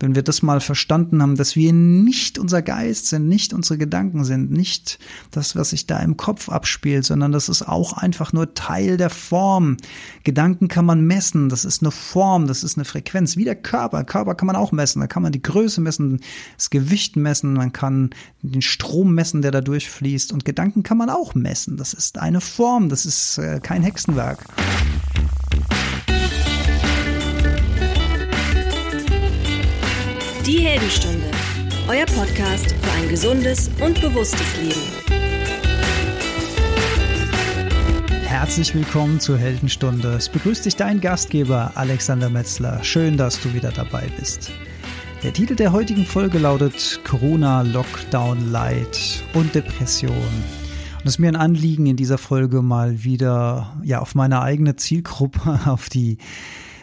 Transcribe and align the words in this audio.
wenn 0.00 0.14
wir 0.14 0.22
das 0.22 0.42
mal 0.42 0.60
verstanden 0.60 1.22
haben, 1.22 1.36
dass 1.36 1.56
wir 1.56 1.72
nicht 1.72 2.38
unser 2.38 2.62
Geist 2.62 3.06
sind, 3.06 3.28
nicht 3.28 3.52
unsere 3.52 3.78
Gedanken 3.78 4.24
sind, 4.24 4.50
nicht 4.50 4.98
das, 5.30 5.54
was 5.54 5.70
sich 5.70 5.86
da 5.86 5.98
im 6.00 6.16
Kopf 6.16 6.48
abspielt, 6.48 7.04
sondern 7.04 7.32
das 7.32 7.50
ist 7.50 7.62
auch 7.62 7.92
einfach 7.92 8.32
nur 8.32 8.54
Teil 8.54 8.96
der 8.96 9.10
Form. 9.10 9.76
Gedanken 10.24 10.68
kann 10.68 10.86
man 10.86 11.06
messen, 11.06 11.50
das 11.50 11.66
ist 11.66 11.82
eine 11.82 11.90
Form, 11.90 12.46
das 12.46 12.64
ist 12.64 12.78
eine 12.78 12.86
Frequenz, 12.86 13.36
wie 13.36 13.44
der 13.44 13.56
Körper. 13.56 14.02
Körper 14.04 14.34
kann 14.34 14.46
man 14.46 14.56
auch 14.56 14.72
messen, 14.72 15.00
da 15.00 15.06
kann 15.06 15.22
man 15.22 15.32
die 15.32 15.42
Größe 15.42 15.82
messen, 15.82 16.20
das 16.56 16.70
Gewicht 16.70 17.16
messen, 17.16 17.52
man 17.52 17.72
kann 17.72 18.10
den 18.42 18.62
Strom 18.62 19.14
messen, 19.14 19.42
der 19.42 19.50
da 19.50 19.60
durchfließt 19.60 20.32
und 20.32 20.46
Gedanken 20.46 20.82
kann 20.82 20.96
man 20.96 21.10
auch 21.10 21.34
messen. 21.34 21.76
Das 21.76 21.92
ist 21.92 22.18
eine 22.18 22.40
Form, 22.40 22.88
das 22.88 23.04
ist 23.04 23.36
äh, 23.36 23.60
kein 23.62 23.82
Hexenwerk. 23.82 24.38
Die 30.50 30.66
Heldenstunde, 30.66 31.30
euer 31.86 32.06
Podcast 32.06 32.72
für 32.72 32.90
ein 33.00 33.08
gesundes 33.08 33.70
und 33.80 34.00
bewusstes 34.00 34.56
Leben. 34.60 34.80
Herzlich 38.24 38.74
willkommen 38.74 39.20
zur 39.20 39.38
Heldenstunde. 39.38 40.08
Es 40.14 40.28
begrüßt 40.28 40.66
dich 40.66 40.74
dein 40.74 41.00
Gastgeber 41.00 41.70
Alexander 41.76 42.28
Metzler. 42.30 42.82
Schön, 42.82 43.16
dass 43.16 43.40
du 43.40 43.54
wieder 43.54 43.70
dabei 43.70 44.08
bist. 44.18 44.50
Der 45.22 45.32
Titel 45.32 45.54
der 45.54 45.70
heutigen 45.70 46.04
Folge 46.04 46.38
lautet 46.38 46.98
Corona, 47.04 47.62
Lockdown, 47.62 48.50
Light 48.50 49.22
und 49.34 49.54
Depression. 49.54 50.10
Und 50.10 51.04
es 51.04 51.12
ist 51.12 51.18
mir 51.20 51.28
ein 51.28 51.36
Anliegen, 51.36 51.86
in 51.86 51.94
dieser 51.94 52.18
Folge 52.18 52.60
mal 52.60 53.04
wieder 53.04 53.80
ja 53.84 54.00
auf 54.00 54.16
meine 54.16 54.42
eigene 54.42 54.74
Zielgruppe, 54.74 55.60
auf 55.66 55.88
die 55.88 56.18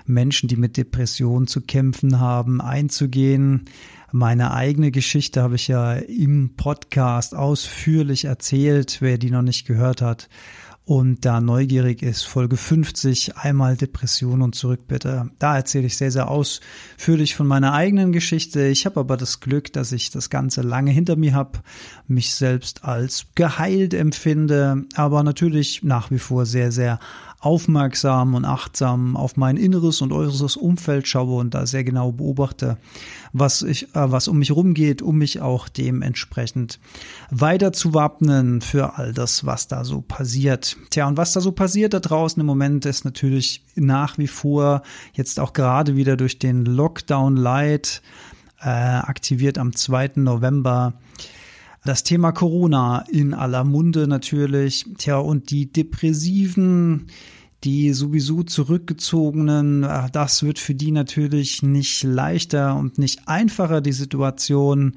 Menschen, 0.07 0.47
die 0.47 0.55
mit 0.55 0.77
Depressionen 0.77 1.47
zu 1.47 1.61
kämpfen 1.61 2.19
haben, 2.19 2.61
einzugehen. 2.61 3.65
Meine 4.11 4.53
eigene 4.53 4.91
Geschichte 4.91 5.41
habe 5.41 5.55
ich 5.55 5.67
ja 5.67 5.93
im 5.93 6.55
Podcast 6.55 7.35
ausführlich 7.35 8.25
erzählt, 8.25 8.97
wer 9.01 9.17
die 9.17 9.31
noch 9.31 9.41
nicht 9.41 9.67
gehört 9.67 10.01
hat 10.01 10.29
und 10.87 11.25
da 11.25 11.41
neugierig 11.41 12.01
ist, 12.01 12.23
Folge 12.23 12.55
50, 12.55 13.35
einmal 13.35 13.75
Depression 13.75 14.41
und 14.41 14.55
zurück 14.55 14.87
bitte. 14.87 15.29
Da 15.37 15.57
erzähle 15.57 15.87
ich 15.87 15.97
sehr, 15.97 16.11
sehr 16.11 16.29
ausführlich 16.31 17.35
von 17.35 17.45
meiner 17.45 17.73
eigenen 17.73 18.13
Geschichte. 18.13 18.65
Ich 18.67 18.85
habe 18.85 19.01
aber 19.01 19.17
das 19.17 19.41
Glück, 19.41 19.73
dass 19.73 19.91
ich 19.91 20.11
das 20.11 20.29
Ganze 20.29 20.61
lange 20.61 20.91
hinter 20.91 21.17
mir 21.17 21.33
habe, 21.33 21.59
mich 22.07 22.33
selbst 22.33 22.85
als 22.85 23.25
geheilt 23.35 23.93
empfinde, 23.93 24.85
aber 24.95 25.23
natürlich 25.23 25.83
nach 25.83 26.09
wie 26.09 26.19
vor 26.19 26.45
sehr, 26.45 26.71
sehr 26.71 26.99
aufmerksam 27.39 28.33
und 28.33 28.45
achtsam 28.45 29.15
auf 29.15 29.37
mein 29.37 29.57
inneres 29.57 30.01
und 30.01 30.11
äußeres 30.11 30.57
Umfeld 30.57 31.07
schaue 31.07 31.39
und 31.39 31.53
da 31.53 31.67
sehr 31.67 31.83
genau 31.83 32.11
beobachte, 32.11 32.77
was 33.31 33.61
ich, 33.61 33.95
äh, 33.95 34.11
was 34.11 34.27
um 34.27 34.39
mich 34.39 34.51
rumgeht, 34.51 35.03
um 35.03 35.17
mich 35.19 35.39
auch 35.39 35.69
dementsprechend 35.69 36.79
weiter 37.29 37.71
zu 37.73 37.93
wappnen 37.93 38.61
für 38.61 38.97
all 38.97 39.13
das, 39.13 39.45
was 39.45 39.67
da 39.67 39.85
so 39.85 40.01
passiert. 40.01 40.77
Tja, 40.89 41.07
und 41.07 41.17
was 41.17 41.33
da 41.33 41.41
so 41.41 41.51
passiert 41.51 41.93
da 41.93 41.99
draußen 41.99 42.39
im 42.39 42.47
Moment 42.47 42.85
ist 42.85 43.05
natürlich 43.05 43.63
nach 43.75 44.17
wie 44.17 44.27
vor 44.27 44.81
jetzt 45.13 45.39
auch 45.39 45.53
gerade 45.53 45.95
wieder 45.95 46.17
durch 46.17 46.39
den 46.39 46.65
Lockdown 46.65 47.35
Light 47.35 48.01
äh, 48.61 48.69
aktiviert 48.69 49.59
am 49.59 49.75
2. 49.75 50.13
November 50.15 50.93
das 51.87 52.03
Thema 52.03 52.31
Corona 52.31 53.05
in 53.09 53.33
aller 53.33 53.63
Munde 53.63 54.07
natürlich. 54.07 54.85
Tja, 54.97 55.17
und 55.17 55.51
die 55.51 55.71
depressiven, 55.71 57.07
die 57.63 57.93
sowieso 57.93 58.43
zurückgezogenen, 58.43 59.83
äh, 59.83 60.09
das 60.11 60.43
wird 60.43 60.59
für 60.59 60.75
die 60.75 60.91
natürlich 60.91 61.63
nicht 61.63 62.03
leichter 62.03 62.75
und 62.75 62.97
nicht 62.97 63.27
einfacher, 63.27 63.81
die 63.81 63.93
Situation 63.93 64.93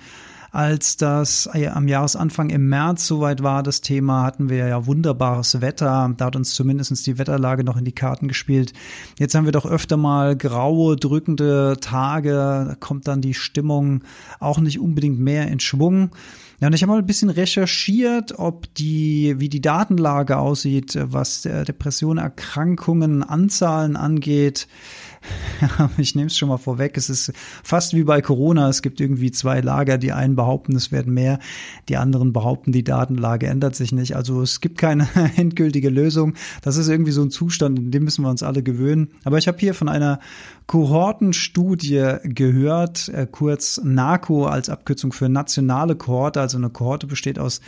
als 0.52 0.96
das 0.96 1.48
äh, 1.52 1.68
am 1.68 1.86
Jahresanfang 1.86 2.50
im 2.50 2.68
März 2.68 3.06
soweit 3.06 3.42
war, 3.42 3.62
das 3.62 3.80
Thema, 3.80 4.24
hatten 4.24 4.48
wir 4.48 4.66
ja 4.66 4.86
wunderbares 4.86 5.60
Wetter. 5.60 6.12
Da 6.16 6.24
hat 6.24 6.36
uns 6.36 6.54
zumindest 6.54 7.06
die 7.06 7.18
Wetterlage 7.18 7.62
noch 7.62 7.76
in 7.76 7.84
die 7.84 7.92
Karten 7.92 8.26
gespielt. 8.26 8.72
Jetzt 9.18 9.34
haben 9.34 9.44
wir 9.44 9.52
doch 9.52 9.66
öfter 9.66 9.96
mal 9.96 10.36
graue, 10.36 10.96
drückende 10.96 11.76
Tage. 11.80 12.32
Da 12.32 12.76
kommt 12.80 13.06
dann 13.06 13.20
die 13.20 13.34
Stimmung 13.34 14.02
auch 14.40 14.58
nicht 14.58 14.80
unbedingt 14.80 15.20
mehr 15.20 15.48
in 15.48 15.60
Schwung. 15.60 16.10
Ja, 16.60 16.66
und 16.68 16.74
ich 16.74 16.82
habe 16.82 16.92
mal 16.92 16.98
ein 16.98 17.06
bisschen 17.06 17.30
recherchiert, 17.30 18.38
ob 18.38 18.72
die, 18.74 19.34
wie 19.38 19.48
die 19.48 19.62
Datenlage 19.62 20.36
aussieht, 20.36 20.98
was 21.00 21.42
Depressionen, 21.42 22.22
Erkrankungen, 22.22 23.22
Anzahlen 23.22 23.96
angeht. 23.96 24.68
ich 25.98 26.14
nehme 26.14 26.28
es 26.28 26.36
schon 26.36 26.48
mal 26.48 26.58
vorweg, 26.58 26.96
es 26.96 27.10
ist 27.10 27.32
fast 27.62 27.94
wie 27.94 28.04
bei 28.04 28.22
Corona, 28.22 28.68
es 28.68 28.82
gibt 28.82 29.00
irgendwie 29.00 29.30
zwei 29.30 29.60
Lager, 29.60 29.98
die 29.98 30.12
einen 30.12 30.36
behaupten, 30.36 30.74
es 30.76 30.92
werden 30.92 31.12
mehr, 31.12 31.38
die 31.88 31.96
anderen 31.96 32.32
behaupten, 32.32 32.72
die 32.72 32.84
Datenlage 32.84 33.46
ändert 33.46 33.74
sich 33.74 33.92
nicht. 33.92 34.16
Also 34.16 34.42
es 34.42 34.60
gibt 34.60 34.78
keine 34.78 35.08
endgültige 35.36 35.90
Lösung. 35.90 36.34
Das 36.62 36.76
ist 36.76 36.88
irgendwie 36.88 37.12
so 37.12 37.22
ein 37.22 37.30
Zustand, 37.30 37.78
in 37.78 37.90
dem 37.90 38.04
müssen 38.04 38.22
wir 38.22 38.30
uns 38.30 38.42
alle 38.42 38.62
gewöhnen. 38.62 39.12
Aber 39.24 39.38
ich 39.38 39.48
habe 39.48 39.58
hier 39.58 39.74
von 39.74 39.88
einer 39.88 40.20
Kohortenstudie 40.66 42.16
gehört, 42.22 43.08
äh, 43.08 43.26
kurz 43.30 43.80
NACO 43.82 44.46
als 44.46 44.68
Abkürzung 44.68 45.12
für 45.12 45.28
nationale 45.28 45.96
Kohorte. 45.96 46.40
Also 46.50 46.58
eine 46.58 46.70
Kohorte 46.70 47.06
besteht 47.06 47.38
aus 47.38 47.60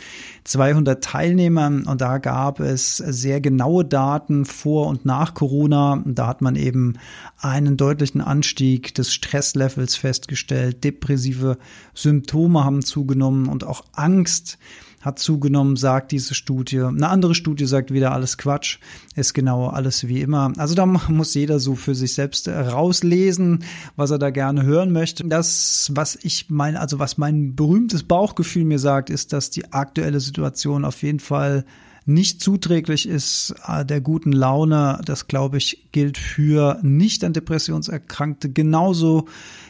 200 0.43 1.01
Teilnehmern 1.01 1.83
und 1.87 2.01
da 2.01 2.17
gab 2.17 2.59
es 2.59 2.97
sehr 2.97 3.39
genaue 3.39 3.85
Daten 3.85 4.43
vor 4.43 4.87
und 4.87 5.05
nach 5.05 5.33
Corona. 5.33 6.03
Da 6.05 6.27
hat 6.27 6.41
man 6.41 6.57
eben 6.57 6.95
einen 7.39 7.77
deutlichen 7.77 8.19
Anstieg 8.19 8.93
des 8.93 9.13
Stresslevels 9.13 9.95
festgestellt. 9.95 10.83
Depressive 10.83 11.57
Symptome 11.93 12.65
haben 12.65 12.81
zugenommen 12.81 13.47
und 13.47 13.63
auch 13.63 13.85
Angst 13.93 14.57
hat 15.03 15.19
zugenommen, 15.19 15.75
sagt 15.75 16.11
diese 16.11 16.33
Studie. 16.33 16.79
Eine 16.79 17.09
andere 17.09 17.35
Studie 17.35 17.65
sagt 17.65 17.91
wieder 17.91 18.13
alles 18.13 18.37
Quatsch, 18.37 18.79
ist 19.15 19.33
genau 19.33 19.67
alles 19.67 20.07
wie 20.07 20.21
immer. 20.21 20.53
Also 20.57 20.75
da 20.75 20.85
muss 21.09 21.33
jeder 21.33 21.59
so 21.59 21.75
für 21.75 21.93
sich 21.93 22.13
selbst 22.13 22.47
rauslesen, 22.47 23.63
was 23.95 24.11
er 24.11 24.17
da 24.17 24.29
gerne 24.29 24.63
hören 24.63 24.91
möchte. 24.91 25.25
Das, 25.25 25.91
was 25.93 26.17
ich 26.23 26.49
meine, 26.49 26.79
also 26.79 26.99
was 26.99 27.17
mein 27.17 27.55
berühmtes 27.55 28.03
Bauchgefühl 28.03 28.63
mir 28.63 28.79
sagt, 28.79 29.09
ist, 29.09 29.33
dass 29.33 29.49
die 29.49 29.73
aktuelle 29.73 30.21
Situation 30.21 30.85
auf 30.85 31.03
jeden 31.03 31.19
Fall 31.19 31.65
nicht 32.05 32.41
zuträglich 32.41 33.07
ist 33.07 33.55
äh, 33.67 33.85
der 33.85 34.01
guten 34.01 34.33
Laune. 34.33 34.99
Das, 35.05 35.27
glaube 35.27 35.57
ich, 35.57 35.87
gilt 35.91 36.17
für 36.17 36.79
nicht 36.81 37.23
an 37.23 37.33
Depressionserkrankte 37.33 38.51
genauso 38.51 39.27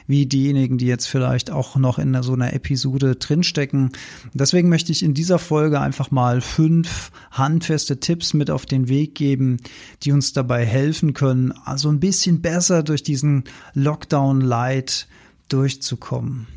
wie 0.07 0.25
diejenigen, 0.25 0.77
die 0.77 0.87
jetzt 0.87 1.05
vielleicht 1.05 1.51
auch 1.51 1.75
noch 1.75 1.99
in 1.99 2.21
so 2.23 2.33
einer 2.33 2.53
Episode 2.53 3.15
drinstecken. 3.15 3.91
Deswegen 4.33 4.69
möchte 4.69 4.91
ich 4.91 5.03
in 5.03 5.13
dieser 5.13 5.39
Folge 5.39 5.79
einfach 5.79 6.11
mal 6.11 6.41
fünf 6.41 7.11
handfeste 7.31 7.99
Tipps 7.99 8.33
mit 8.33 8.49
auf 8.49 8.65
den 8.65 8.87
Weg 8.87 9.15
geben, 9.15 9.57
die 10.01 10.11
uns 10.11 10.33
dabei 10.33 10.65
helfen 10.65 11.13
können, 11.13 11.53
also 11.65 11.89
ein 11.89 11.99
bisschen 11.99 12.41
besser 12.41 12.83
durch 12.83 13.03
diesen 13.03 13.43
Lockdown 13.73 14.41
Light 14.41 15.07
durchzukommen. 15.49 16.47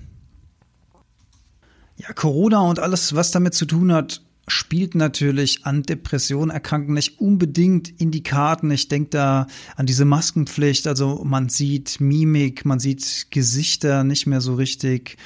Ja, 1.99 2.13
Corona 2.13 2.61
und 2.61 2.79
alles, 2.79 3.15
was 3.15 3.31
damit 3.31 3.55
zu 3.55 3.65
tun 3.65 3.93
hat, 3.93 4.26
spielt 4.49 4.95
natürlich 4.95 5.67
an 5.67 5.83
Depressionen 5.83 6.51
erkranken 6.51 6.95
nicht 6.95 7.21
unbedingt 7.21 8.01
in 8.01 8.11
die 8.11 8.23
Karten. 8.23 8.71
Ich 8.71 8.89
denke 8.89 9.11
da 9.11 9.47
an 9.77 9.87
diese 9.87 10.05
Maskenpflicht. 10.05 10.87
Also 10.87 11.23
man 11.25 11.49
sieht 11.49 12.01
Mimik, 12.01 12.65
man 12.65 12.79
sieht 12.79 13.27
Gesichter 13.31 14.05
nicht 14.05 14.27
mehr 14.27 14.41
so 14.41 14.55
richtig. 14.55 15.17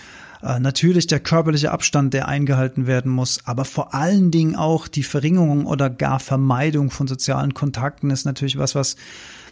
Äh, 0.42 0.58
natürlich 0.58 1.06
der 1.06 1.20
körperliche 1.20 1.70
Abstand, 1.70 2.14
der 2.14 2.28
eingehalten 2.28 2.86
werden 2.86 3.12
muss, 3.12 3.40
aber 3.44 3.66
vor 3.66 3.94
allen 3.94 4.30
Dingen 4.30 4.56
auch 4.56 4.88
die 4.88 5.02
Verringerung 5.02 5.66
oder 5.66 5.90
gar 5.90 6.18
Vermeidung 6.18 6.90
von 6.90 7.06
sozialen 7.06 7.52
Kontakten 7.52 8.10
ist 8.10 8.24
natürlich 8.24 8.56
was, 8.56 8.74
was 8.74 8.96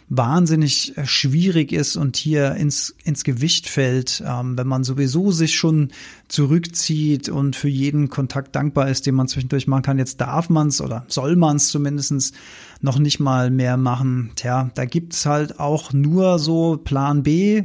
wahnsinnig 0.09 0.97
äh, 0.97 1.05
schwierig 1.05 1.71
ist 1.71 1.95
und 1.95 2.17
hier 2.17 2.55
ins, 2.55 2.95
ins 3.03 3.23
Gewicht 3.23 3.67
fällt, 3.67 4.23
ähm, 4.25 4.57
wenn 4.57 4.67
man 4.67 4.83
sowieso 4.83 5.31
sich 5.31 5.55
schon 5.55 5.89
zurückzieht 6.27 7.29
und 7.29 7.55
für 7.55 7.69
jeden 7.69 8.09
Kontakt 8.09 8.55
dankbar 8.55 8.89
ist, 8.89 9.05
den 9.05 9.15
man 9.15 9.27
zwischendurch 9.27 9.67
machen 9.67 9.83
kann. 9.83 9.99
Jetzt 9.99 10.19
darf 10.19 10.49
man 10.49 10.69
es 10.69 10.81
oder 10.81 11.05
soll 11.07 11.35
man 11.35 11.57
es 11.57 11.69
zumindestens 11.69 12.33
noch 12.81 12.97
nicht 12.97 13.19
mal 13.19 13.51
mehr 13.51 13.77
machen. 13.77 14.31
Tja, 14.35 14.71
da 14.73 14.85
gibt's 14.85 15.25
halt 15.25 15.59
auch 15.59 15.93
nur 15.93 16.39
so 16.39 16.77
Plan 16.77 17.23
B. 17.23 17.63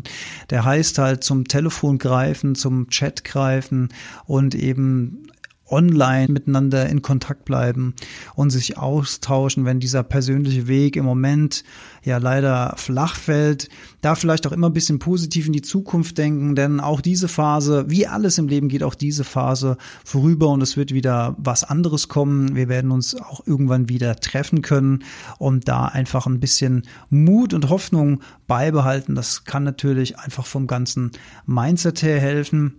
Der 0.50 0.64
heißt 0.64 0.98
halt 0.98 1.24
zum 1.24 1.48
Telefon 1.48 1.98
greifen, 1.98 2.54
zum 2.54 2.90
Chat 2.90 3.24
greifen 3.24 3.88
und 4.26 4.54
eben 4.54 5.26
online 5.68 6.32
miteinander 6.32 6.88
in 6.88 7.02
Kontakt 7.02 7.44
bleiben 7.44 7.94
und 8.34 8.50
sich 8.50 8.78
austauschen, 8.78 9.64
wenn 9.64 9.80
dieser 9.80 10.02
persönliche 10.02 10.68
Weg 10.68 10.96
im 10.96 11.04
Moment 11.04 11.64
ja 12.02 12.18
leider 12.18 12.74
flach 12.76 13.16
fällt. 13.16 13.68
Da 14.00 14.14
vielleicht 14.14 14.46
auch 14.46 14.52
immer 14.52 14.68
ein 14.68 14.74
bisschen 14.74 14.98
positiv 14.98 15.46
in 15.46 15.52
die 15.52 15.62
Zukunft 15.62 16.18
denken, 16.18 16.54
denn 16.54 16.80
auch 16.80 17.00
diese 17.00 17.28
Phase, 17.28 17.86
wie 17.88 18.06
alles 18.06 18.38
im 18.38 18.48
Leben 18.48 18.68
geht 18.68 18.82
auch 18.82 18.94
diese 18.94 19.24
Phase 19.24 19.76
vorüber 20.04 20.48
und 20.48 20.62
es 20.62 20.76
wird 20.76 20.94
wieder 20.94 21.34
was 21.38 21.64
anderes 21.64 22.08
kommen. 22.08 22.54
Wir 22.54 22.68
werden 22.68 22.90
uns 22.90 23.14
auch 23.14 23.46
irgendwann 23.46 23.88
wieder 23.88 24.16
treffen 24.16 24.62
können 24.62 25.04
und 25.38 25.68
da 25.68 25.86
einfach 25.86 26.26
ein 26.26 26.40
bisschen 26.40 26.82
Mut 27.10 27.54
und 27.54 27.68
Hoffnung 27.68 28.20
beibehalten. 28.46 29.14
Das 29.14 29.44
kann 29.44 29.64
natürlich 29.64 30.18
einfach 30.18 30.46
vom 30.46 30.66
ganzen 30.66 31.10
Mindset 31.46 32.02
her 32.02 32.20
helfen. 32.20 32.76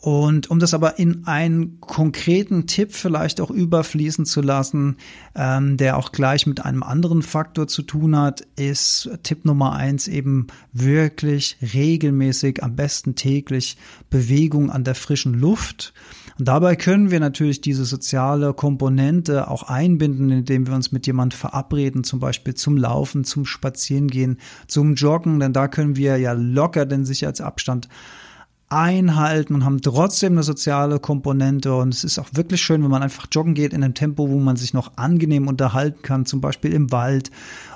Und 0.00 0.50
um 0.50 0.58
das 0.60 0.72
aber 0.72 0.98
in 0.98 1.26
einen 1.26 1.78
konkreten 1.80 2.66
Tipp 2.66 2.92
vielleicht 2.92 3.38
auch 3.40 3.50
überfließen 3.50 4.24
zu 4.24 4.40
lassen, 4.40 4.96
ähm, 5.34 5.76
der 5.76 5.98
auch 5.98 6.10
gleich 6.10 6.46
mit 6.46 6.64
einem 6.64 6.82
anderen 6.82 7.22
Faktor 7.22 7.68
zu 7.68 7.82
tun 7.82 8.16
hat, 8.16 8.46
ist 8.56 9.10
Tipp 9.22 9.44
Nummer 9.44 9.74
eins 9.74 10.08
eben 10.08 10.46
wirklich 10.72 11.58
regelmäßig, 11.74 12.62
am 12.62 12.76
besten 12.76 13.14
täglich 13.14 13.76
Bewegung 14.08 14.70
an 14.70 14.84
der 14.84 14.94
frischen 14.94 15.34
Luft. 15.34 15.92
Und 16.38 16.48
dabei 16.48 16.76
können 16.76 17.10
wir 17.10 17.20
natürlich 17.20 17.60
diese 17.60 17.84
soziale 17.84 18.54
Komponente 18.54 19.48
auch 19.48 19.64
einbinden, 19.64 20.30
indem 20.30 20.66
wir 20.66 20.74
uns 20.74 20.92
mit 20.92 21.06
jemand 21.06 21.34
verabreden, 21.34 22.04
zum 22.04 22.20
Beispiel 22.20 22.54
zum 22.54 22.78
Laufen, 22.78 23.24
zum 23.24 23.44
Spazierengehen, 23.44 24.38
zum 24.66 24.94
Joggen, 24.94 25.40
denn 25.40 25.52
da 25.52 25.68
können 25.68 25.96
wir 25.96 26.16
ja 26.16 26.32
locker 26.32 26.86
den 26.86 27.04
Sicherheitsabstand 27.04 27.90
einhalten 28.70 29.54
und 29.54 29.64
haben 29.64 29.82
trotzdem 29.82 30.34
eine 30.34 30.42
soziale 30.42 31.00
Komponente. 31.00 31.74
Und 31.74 31.92
es 31.92 32.04
ist 32.04 32.18
auch 32.18 32.28
wirklich 32.32 32.62
schön, 32.62 32.82
wenn 32.82 32.90
man 32.90 33.02
einfach 33.02 33.26
joggen 33.30 33.54
geht 33.54 33.72
in 33.72 33.84
einem 33.84 33.94
Tempo, 33.94 34.30
wo 34.30 34.38
man 34.38 34.56
sich 34.56 34.72
noch 34.72 34.92
angenehm 34.96 35.48
unterhalten 35.48 36.02
kann, 36.02 36.24
zum 36.24 36.40
Beispiel 36.40 36.72
im 36.72 36.90
Wald 36.92 37.30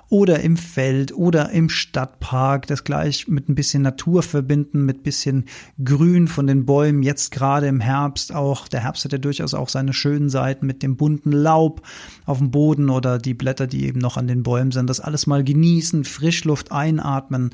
oder 0.08 0.40
im 0.40 0.56
Feld 0.56 1.14
oder 1.14 1.50
im 1.50 1.68
Stadtpark, 1.68 2.66
das 2.66 2.84
gleich 2.84 3.28
mit 3.28 3.48
ein 3.48 3.54
bisschen 3.54 3.82
Natur 3.82 4.22
verbinden, 4.22 4.84
mit 4.84 5.02
bisschen 5.02 5.44
Grün 5.82 6.28
von 6.28 6.46
den 6.46 6.66
Bäumen, 6.66 7.02
jetzt 7.02 7.30
gerade 7.30 7.66
im 7.66 7.80
Herbst 7.80 8.34
auch. 8.34 8.68
Der 8.68 8.80
Herbst 8.80 9.04
hat 9.04 9.12
ja 9.12 9.18
durchaus 9.18 9.54
auch 9.54 9.68
seine 9.68 9.92
schönen 9.92 10.30
Seiten 10.30 10.66
mit 10.66 10.82
dem 10.82 10.96
bunten 10.96 11.32
Laub 11.32 11.82
auf 12.26 12.38
dem 12.38 12.50
Boden 12.50 12.90
oder 12.90 13.18
die 13.18 13.34
Blätter, 13.34 13.66
die 13.66 13.86
eben 13.86 13.98
noch 13.98 14.16
an 14.16 14.26
den 14.26 14.42
Bäumen 14.42 14.72
sind. 14.72 14.88
Das 14.88 15.00
alles 15.00 15.26
mal 15.26 15.44
genießen, 15.44 16.04
Frischluft 16.04 16.72
einatmen, 16.72 17.50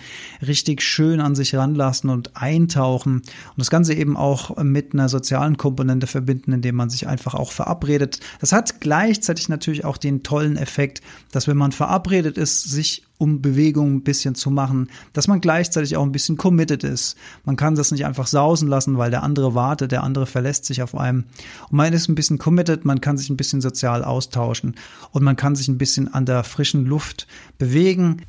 richtig 0.47 0.83
schön 0.83 1.21
an 1.21 1.35
sich 1.35 1.55
ranlassen 1.55 2.11
und 2.11 2.37
eintauchen 2.37 3.17
und 3.17 3.59
das 3.59 3.71
Ganze 3.71 3.95
eben 3.95 4.17
auch 4.17 4.57
mit 4.63 4.93
einer 4.93 5.09
sozialen 5.09 5.57
Komponente 5.57 6.07
verbinden, 6.07 6.53
indem 6.53 6.77
man 6.77 6.91
sich 6.91 7.07
einfach 7.07 7.35
auch 7.35 7.53
verabredet. 7.53 8.21
Das 8.41 8.53
hat 8.53 8.81
gleichzeitig 8.81 9.49
natürlich 9.49 9.85
auch 9.85 9.97
den 9.97 10.23
tollen 10.23 10.57
Effekt, 10.57 11.01
dass 11.33 11.49
wenn 11.49 11.57
man 11.57 11.73
verabredet 11.73 12.39
ist, 12.41 12.63
sich 12.63 13.05
um 13.19 13.43
Bewegung 13.43 13.97
ein 13.97 14.03
bisschen 14.03 14.35
zu 14.35 14.51
machen, 14.51 14.89
dass 15.13 15.29
man 15.29 15.43
gleichzeitig 15.43 15.97
auch 15.97 16.03
ein 16.03 16.11
bisschen 16.11 16.39
committed 16.39 16.85
ist. 16.85 17.17
Man 17.45 17.57
kann 17.57 17.75
das 17.75 17.93
nicht 17.93 18.07
einfach 18.07 18.27
sausen 18.27 18.67
lassen, 18.67 18.97
weil 18.97 19.11
der 19.11 19.23
andere 19.23 19.55
wartet, 19.55 19.93
der 19.93 20.03
andere 20.03 20.25
verlässt 20.25 20.65
sich 20.65 20.83
auf 20.83 20.95
einem. 20.95 21.25
Und 21.69 21.77
man 21.77 21.93
ist 21.93 22.09
ein 22.09 22.15
bisschen 22.15 22.39
committed, 22.39 22.87
man 22.87 23.03
kann 23.03 23.19
sich 23.19 23.29
ein 23.29 23.37
bisschen 23.37 23.61
sozial 23.61 24.03
austauschen 24.05 24.75
und 25.13 25.23
man 25.23 25.37
kann 25.37 25.55
sich 25.55 25.69
ein 25.69 25.77
bisschen 25.77 26.13
an 26.13 26.25
der 26.25 26.45
frischen 26.45 26.87
Luft 26.87 27.27
bewegen. 27.59 28.23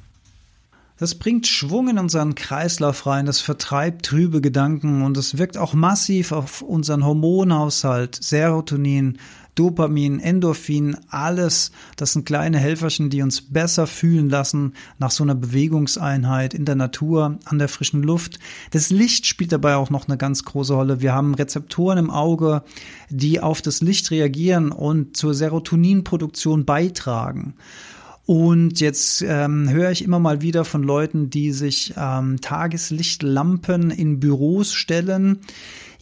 Das 1.01 1.15
bringt 1.15 1.48
Schwung 1.48 1.89
in 1.89 1.98
unseren 1.98 2.36
Kreislauf 2.36 3.07
rein, 3.07 3.25
das 3.25 3.39
vertreibt 3.39 4.06
trübe 4.06 4.39
Gedanken 4.39 5.01
und 5.01 5.18
es 5.18 5.39
wirkt 5.39 5.57
auch 5.57 5.74
massiv 5.74 6.31
auf 6.31 6.62
unseren 6.62 7.03
Hormonhaushalt, 7.03 8.19
Serotonin, 8.21 9.18
Dopamin, 9.56 10.19
Endorphin, 10.19 10.95
alles. 11.09 11.71
Das 11.95 12.13
sind 12.13 12.27
kleine 12.27 12.59
Helferchen, 12.59 13.09
die 13.09 13.24
uns 13.24 13.42
besser 13.42 13.88
fühlen 13.88 14.30
lassen 14.30 14.75
nach 15.00 15.09
so 15.09 15.24
einer 15.24 15.33
Bewegungseinheit 15.33 16.53
in 16.53 16.65
der 16.65 16.75
Natur, 16.75 17.39
an 17.45 17.57
der 17.57 17.68
frischen 17.68 18.03
Luft. 18.03 18.38
Das 18.69 18.92
Licht 18.92 19.25
spielt 19.25 19.53
dabei 19.53 19.77
auch 19.77 19.89
noch 19.89 20.07
eine 20.07 20.18
ganz 20.18 20.45
große 20.45 20.75
Rolle. 20.75 21.01
Wir 21.01 21.13
haben 21.13 21.33
Rezeptoren 21.33 21.98
im 21.98 22.12
Auge, 22.12 22.62
die 23.09 23.39
auf 23.39 23.63
das 23.63 23.81
Licht 23.81 24.12
reagieren 24.12 24.71
und 24.71 25.18
zur 25.18 25.33
Serotoninproduktion 25.33 26.63
beitragen. 26.63 27.56
Und 28.26 28.80
jetzt 28.80 29.24
ähm, 29.28 29.70
höre 29.70 29.92
ich 29.92 30.04
immer 30.04 30.20
mal 30.20 30.42
wieder 30.42 30.64
von 30.64 30.84
Leuten, 30.84 31.30
die 31.30 31.52
sich 31.52 31.94
ähm, 31.98 32.40
Tageslichtlampen 32.40 33.92
in 33.92 34.20
Büros 34.20 34.74
stellen. 34.74 35.40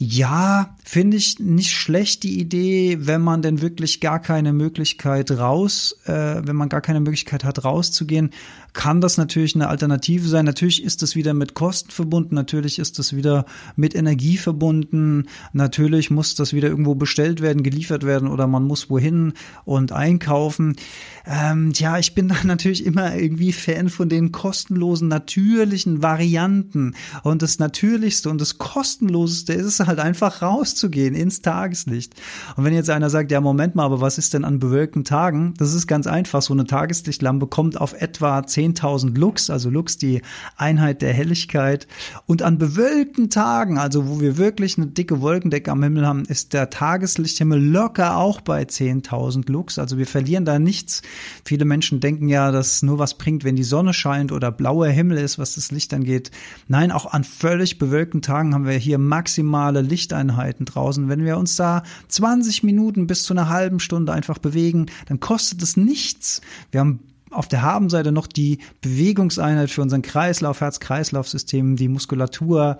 Ja, 0.01 0.77
finde 0.85 1.17
ich 1.17 1.39
nicht 1.39 1.73
schlecht 1.73 2.23
die 2.23 2.39
Idee, 2.39 2.99
wenn 3.01 3.21
man 3.21 3.41
denn 3.41 3.61
wirklich 3.61 3.99
gar 3.99 4.21
keine 4.21 4.53
Möglichkeit 4.53 5.29
raus, 5.29 5.93
äh, 6.05 6.41
wenn 6.41 6.55
man 6.55 6.69
gar 6.69 6.79
keine 6.79 7.01
Möglichkeit 7.01 7.43
hat 7.43 7.65
rauszugehen, 7.65 8.29
kann 8.71 9.01
das 9.01 9.17
natürlich 9.17 9.55
eine 9.55 9.67
Alternative 9.67 10.25
sein. 10.27 10.45
Natürlich 10.45 10.83
ist 10.85 11.01
das 11.01 11.17
wieder 11.17 11.33
mit 11.33 11.53
Kosten 11.53 11.91
verbunden, 11.91 12.33
natürlich 12.33 12.79
ist 12.79 12.97
das 12.97 13.13
wieder 13.13 13.45
mit 13.75 13.93
Energie 13.93 14.37
verbunden, 14.37 15.25
natürlich 15.51 16.11
muss 16.11 16.35
das 16.35 16.53
wieder 16.53 16.69
irgendwo 16.69 16.95
bestellt 16.95 17.41
werden, 17.41 17.61
geliefert 17.61 18.05
werden 18.05 18.29
oder 18.29 18.47
man 18.47 18.63
muss 18.63 18.89
wohin 18.89 19.33
und 19.65 19.91
einkaufen. 19.91 20.77
Ähm, 21.25 21.73
ja, 21.75 21.99
ich 21.99 22.15
bin 22.15 22.27
da 22.29 22.35
natürlich 22.45 22.85
immer 22.85 23.15
irgendwie 23.15 23.51
Fan 23.51 23.89
von 23.89 24.07
den 24.07 24.31
kostenlosen, 24.31 25.09
natürlichen 25.09 26.01
Varianten. 26.01 26.95
Und 27.23 27.41
das 27.41 27.59
Natürlichste 27.59 28.29
und 28.29 28.39
das 28.39 28.59
Kostenloseste 28.59 29.51
ist 29.51 29.65
es 29.65 29.88
halt 29.89 29.99
einfach 29.99 30.41
rauszugehen 30.41 31.13
ins 31.13 31.41
Tageslicht. 31.41 32.15
Und 32.55 32.63
wenn 32.63 32.73
jetzt 32.73 32.89
einer 32.89 33.09
sagt, 33.09 33.31
ja, 33.31 33.41
Moment 33.41 33.75
mal, 33.75 33.83
aber 33.83 33.99
was 33.99 34.17
ist 34.17 34.33
denn 34.33 34.45
an 34.45 34.59
bewölkten 34.59 35.03
Tagen? 35.03 35.53
Das 35.57 35.73
ist 35.73 35.87
ganz 35.87 36.07
einfach. 36.07 36.41
So 36.41 36.53
eine 36.53 36.65
Tageslichtlampe 36.65 37.47
kommt 37.47 37.79
auf 37.79 37.93
etwa 37.93 38.39
10.000 38.39 39.17
Lux, 39.17 39.49
also 39.49 39.69
Lux 39.69 39.97
die 39.97 40.21
Einheit 40.55 41.01
der 41.01 41.13
Helligkeit. 41.13 41.87
Und 42.25 42.41
an 42.41 42.57
bewölkten 42.57 43.29
Tagen, 43.29 43.77
also 43.77 44.07
wo 44.07 44.21
wir 44.21 44.37
wirklich 44.37 44.77
eine 44.77 44.87
dicke 44.87 45.19
Wolkendecke 45.19 45.71
am 45.71 45.83
Himmel 45.83 46.07
haben, 46.07 46.23
ist 46.25 46.53
der 46.53 46.69
Tageslichthimmel 46.69 47.61
locker 47.61 48.17
auch 48.17 48.39
bei 48.41 48.63
10.000 48.63 49.51
Lux. 49.51 49.79
Also 49.79 49.97
wir 49.97 50.07
verlieren 50.07 50.45
da 50.45 50.59
nichts. 50.59 51.01
Viele 51.43 51.65
Menschen 51.65 51.99
denken 51.99 52.29
ja, 52.29 52.51
dass 52.51 52.83
nur 52.83 52.99
was 52.99 53.17
bringt, 53.17 53.43
wenn 53.43 53.55
die 53.55 53.63
Sonne 53.63 53.93
scheint 53.93 54.31
oder 54.31 54.51
blauer 54.51 54.87
Himmel 54.87 55.17
ist, 55.17 55.39
was 55.39 55.55
das 55.55 55.71
Licht 55.71 55.93
angeht. 55.93 56.31
Nein, 56.67 56.91
auch 56.91 57.11
an 57.11 57.23
völlig 57.23 57.79
bewölkten 57.79 58.21
Tagen 58.21 58.53
haben 58.53 58.65
wir 58.65 58.73
hier 58.73 58.97
maximale 58.97 59.78
maximale 59.79 59.81
Lichteinheiten 59.81 60.65
draußen. 60.65 61.09
Wenn 61.09 61.25
wir 61.25 61.37
uns 61.37 61.55
da 61.55 61.83
20 62.07 62.63
Minuten 62.63 63.07
bis 63.07 63.23
zu 63.23 63.33
einer 63.33 63.49
halben 63.49 63.79
Stunde 63.79 64.13
einfach 64.13 64.37
bewegen, 64.37 64.87
dann 65.07 65.19
kostet 65.19 65.61
es 65.61 65.77
nichts. 65.77 66.41
Wir 66.71 66.81
haben 66.81 66.99
auf 67.31 67.47
der 67.47 67.61
Habenseite 67.61 68.11
noch 68.11 68.27
die 68.27 68.57
Bewegungseinheit 68.81 69.69
für 69.69 69.83
unseren 69.83 70.01
Kreislauf, 70.01 70.61
Herz-Kreislauf-System, 70.61 71.75
die 71.75 71.87
Muskulatur. 71.87 72.79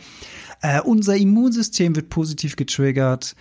Äh, 0.62 0.81
unser 0.81 1.16
Immunsystem 1.16 1.96
wird 1.96 2.10
positiv 2.10 2.56
getriggert 2.56 3.36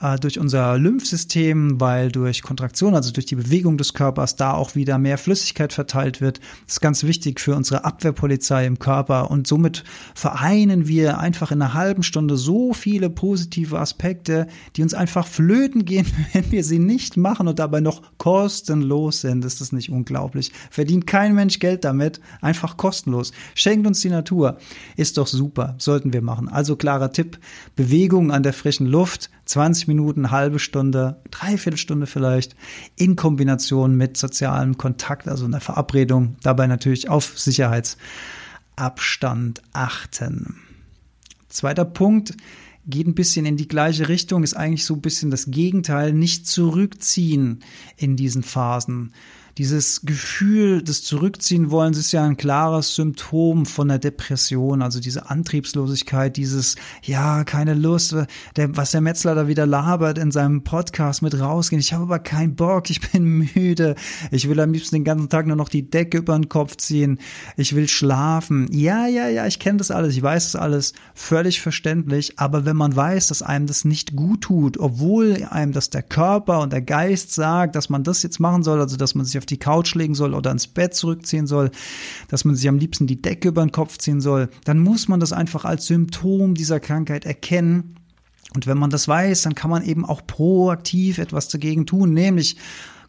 äh, 0.00 0.18
durch 0.18 0.38
unser 0.38 0.78
Lymphsystem, 0.78 1.80
weil 1.80 2.10
durch 2.10 2.42
Kontraktion, 2.42 2.94
also 2.94 3.12
durch 3.12 3.26
die 3.26 3.36
Bewegung 3.36 3.76
des 3.76 3.94
Körpers, 3.94 4.36
da 4.36 4.54
auch 4.54 4.74
wieder 4.74 4.98
mehr 4.98 5.18
Flüssigkeit 5.18 5.72
verteilt 5.72 6.20
wird. 6.20 6.38
Das 6.66 6.76
ist 6.76 6.80
ganz 6.80 7.04
wichtig 7.04 7.40
für 7.40 7.54
unsere 7.54 7.84
Abwehrpolizei 7.84 8.66
im 8.66 8.78
Körper 8.78 9.30
und 9.30 9.46
somit 9.46 9.84
vereinen 10.14 10.88
wir 10.88 11.18
einfach 11.18 11.52
in 11.52 11.62
einer 11.62 11.74
halben 11.74 12.02
Stunde 12.02 12.36
so 12.36 12.72
viele 12.72 13.10
positive 13.10 13.78
Aspekte, 13.78 14.46
die 14.76 14.82
uns 14.82 14.94
einfach 14.94 15.26
flöten 15.26 15.84
gehen, 15.84 16.06
wenn 16.32 16.50
wir 16.50 16.64
sie 16.64 16.78
nicht 16.78 17.16
machen 17.16 17.48
und 17.48 17.58
dabei 17.58 17.80
noch 17.80 18.02
kostenlos 18.18 19.20
sind. 19.20 19.44
Ist 19.44 19.60
das 19.60 19.72
nicht 19.72 19.90
unglaublich? 19.90 20.52
Verdient 20.70 21.06
kein 21.06 21.34
Mensch 21.34 21.58
Geld 21.58 21.84
damit, 21.84 22.20
einfach 22.40 22.76
kostenlos. 22.76 23.32
Schenkt 23.54 23.86
uns 23.86 24.00
die 24.00 24.08
Natur. 24.08 24.58
Ist 24.96 25.18
doch 25.18 25.26
super, 25.26 25.74
sollten 25.78 26.12
wir 26.12 26.22
machen. 26.22 26.48
Also 26.48 26.76
klarer 26.76 27.12
Tipp, 27.12 27.38
Bewegung 27.76 28.30
an 28.30 28.42
der 28.42 28.52
frischen 28.52 28.86
Luft, 28.86 29.30
20 29.50 29.88
Minuten, 29.88 30.30
halbe 30.30 30.60
Stunde, 30.60 31.20
dreiviertel 31.32 31.76
Stunde 31.76 32.06
vielleicht, 32.06 32.54
in 32.94 33.16
Kombination 33.16 33.96
mit 33.96 34.16
sozialem 34.16 34.78
Kontakt, 34.78 35.26
also 35.26 35.44
einer 35.44 35.60
Verabredung, 35.60 36.36
dabei 36.44 36.68
natürlich 36.68 37.08
auf 37.08 37.36
Sicherheitsabstand 37.36 39.60
achten. 39.72 40.60
Zweiter 41.48 41.84
Punkt 41.84 42.36
geht 42.86 43.08
ein 43.08 43.16
bisschen 43.16 43.44
in 43.44 43.56
die 43.56 43.66
gleiche 43.66 44.08
Richtung, 44.08 44.44
ist 44.44 44.54
eigentlich 44.54 44.84
so 44.84 44.94
ein 44.94 45.00
bisschen 45.00 45.32
das 45.32 45.50
Gegenteil, 45.50 46.12
nicht 46.12 46.46
zurückziehen 46.46 47.64
in 47.96 48.14
diesen 48.14 48.44
Phasen. 48.44 49.12
Dieses 49.60 50.00
Gefühl 50.06 50.82
des 50.82 51.02
Zurückziehen-Wollens 51.02 51.98
ist 51.98 52.12
ja 52.12 52.24
ein 52.24 52.38
klares 52.38 52.94
Symptom 52.94 53.66
von 53.66 53.88
der 53.88 53.98
Depression, 53.98 54.80
also 54.80 55.00
diese 55.00 55.28
Antriebslosigkeit, 55.28 56.38
dieses, 56.38 56.76
ja, 57.02 57.44
keine 57.44 57.74
Lust, 57.74 58.16
der, 58.56 58.74
was 58.78 58.92
der 58.92 59.02
Metzler 59.02 59.34
da 59.34 59.48
wieder 59.48 59.66
labert 59.66 60.16
in 60.16 60.30
seinem 60.30 60.64
Podcast 60.64 61.20
mit 61.20 61.38
rausgehen. 61.38 61.78
Ich 61.78 61.92
habe 61.92 62.04
aber 62.04 62.20
keinen 62.20 62.54
Bock, 62.54 62.88
ich 62.88 63.02
bin 63.12 63.50
müde, 63.54 63.96
ich 64.30 64.48
will 64.48 64.58
am 64.60 64.72
liebsten 64.72 64.96
den 64.96 65.04
ganzen 65.04 65.28
Tag 65.28 65.46
nur 65.46 65.56
noch 65.56 65.68
die 65.68 65.90
Decke 65.90 66.16
über 66.16 66.38
den 66.38 66.48
Kopf 66.48 66.78
ziehen, 66.78 67.18
ich 67.58 67.76
will 67.76 67.86
schlafen. 67.86 68.66
Ja, 68.72 69.06
ja, 69.08 69.28
ja, 69.28 69.46
ich 69.46 69.58
kenne 69.58 69.76
das 69.76 69.90
alles, 69.90 70.16
ich 70.16 70.22
weiß 70.22 70.52
das 70.52 70.56
alles, 70.56 70.94
völlig 71.12 71.60
verständlich, 71.60 72.38
aber 72.38 72.64
wenn 72.64 72.76
man 72.76 72.96
weiß, 72.96 73.26
dass 73.26 73.42
einem 73.42 73.66
das 73.66 73.84
nicht 73.84 74.16
gut 74.16 74.40
tut, 74.40 74.78
obwohl 74.78 75.46
einem 75.50 75.72
das 75.72 75.90
der 75.90 76.02
Körper 76.02 76.60
und 76.60 76.72
der 76.72 76.80
Geist 76.80 77.34
sagt, 77.34 77.76
dass 77.76 77.90
man 77.90 78.04
das 78.04 78.22
jetzt 78.22 78.40
machen 78.40 78.62
soll, 78.62 78.80
also 78.80 78.96
dass 78.96 79.14
man 79.14 79.26
sich 79.26 79.36
auf 79.36 79.49
die 79.50 79.58
Couch 79.58 79.94
legen 79.94 80.14
soll 80.14 80.34
oder 80.34 80.50
ins 80.50 80.66
Bett 80.66 80.94
zurückziehen 80.94 81.46
soll, 81.46 81.70
dass 82.28 82.44
man 82.44 82.54
sich 82.54 82.68
am 82.68 82.78
liebsten 82.78 83.06
die 83.06 83.20
Decke 83.20 83.48
über 83.48 83.64
den 83.64 83.72
Kopf 83.72 83.98
ziehen 83.98 84.20
soll, 84.20 84.48
dann 84.64 84.78
muss 84.78 85.08
man 85.08 85.20
das 85.20 85.32
einfach 85.32 85.64
als 85.64 85.86
Symptom 85.86 86.54
dieser 86.54 86.80
Krankheit 86.80 87.24
erkennen. 87.24 87.96
Und 88.54 88.66
wenn 88.66 88.78
man 88.78 88.90
das 88.90 89.06
weiß, 89.06 89.42
dann 89.42 89.54
kann 89.54 89.70
man 89.70 89.84
eben 89.84 90.04
auch 90.04 90.26
proaktiv 90.26 91.18
etwas 91.18 91.48
dagegen 91.48 91.86
tun, 91.86 92.12
nämlich 92.12 92.56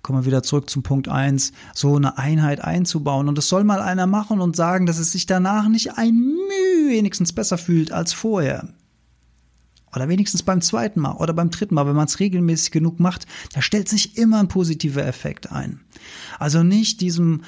kommen 0.02 0.20
wir 0.20 0.26
wieder 0.26 0.44
zurück 0.44 0.70
zum 0.70 0.84
Punkt 0.84 1.08
eins, 1.08 1.52
so 1.74 1.96
eine 1.96 2.18
Einheit 2.18 2.64
einzubauen. 2.64 3.28
Und 3.28 3.38
das 3.38 3.48
soll 3.48 3.64
mal 3.64 3.82
einer 3.82 4.08
machen 4.08 4.42
und 4.42 4.56
sagen, 4.56 4.86
dass 4.86 4.98
es 4.98 5.12
sich 5.12 5.28
danach 5.28 5.68
nicht 5.68 5.98
ein 5.98 6.16
Mühe 6.16 6.90
wenigstens 6.90 7.34
besser 7.34 7.58
fühlt 7.58 7.92
als 7.92 8.14
vorher. 8.14 8.68
Oder 9.96 10.08
wenigstens 10.10 10.44
beim 10.44 10.62
zweiten 10.62 11.00
Mal 11.00 11.14
oder 11.14 11.34
beim 11.34 11.50
dritten 11.50 11.76
Mal, 11.76 11.86
wenn 11.88 11.96
man 11.96 12.08
es 12.08 12.20
regelmäßig 12.20 12.72
genug 12.72 13.00
macht, 13.00 13.26
da 13.54 13.62
stellt 13.62 13.90
sich 13.90 14.18
immer 14.18 14.40
ein 14.40 14.48
positiver 14.48 15.06
Effekt 15.06 15.52
ein. 15.52 15.82
Also 16.40 16.64
nicht 16.64 17.02
diesem, 17.02 17.42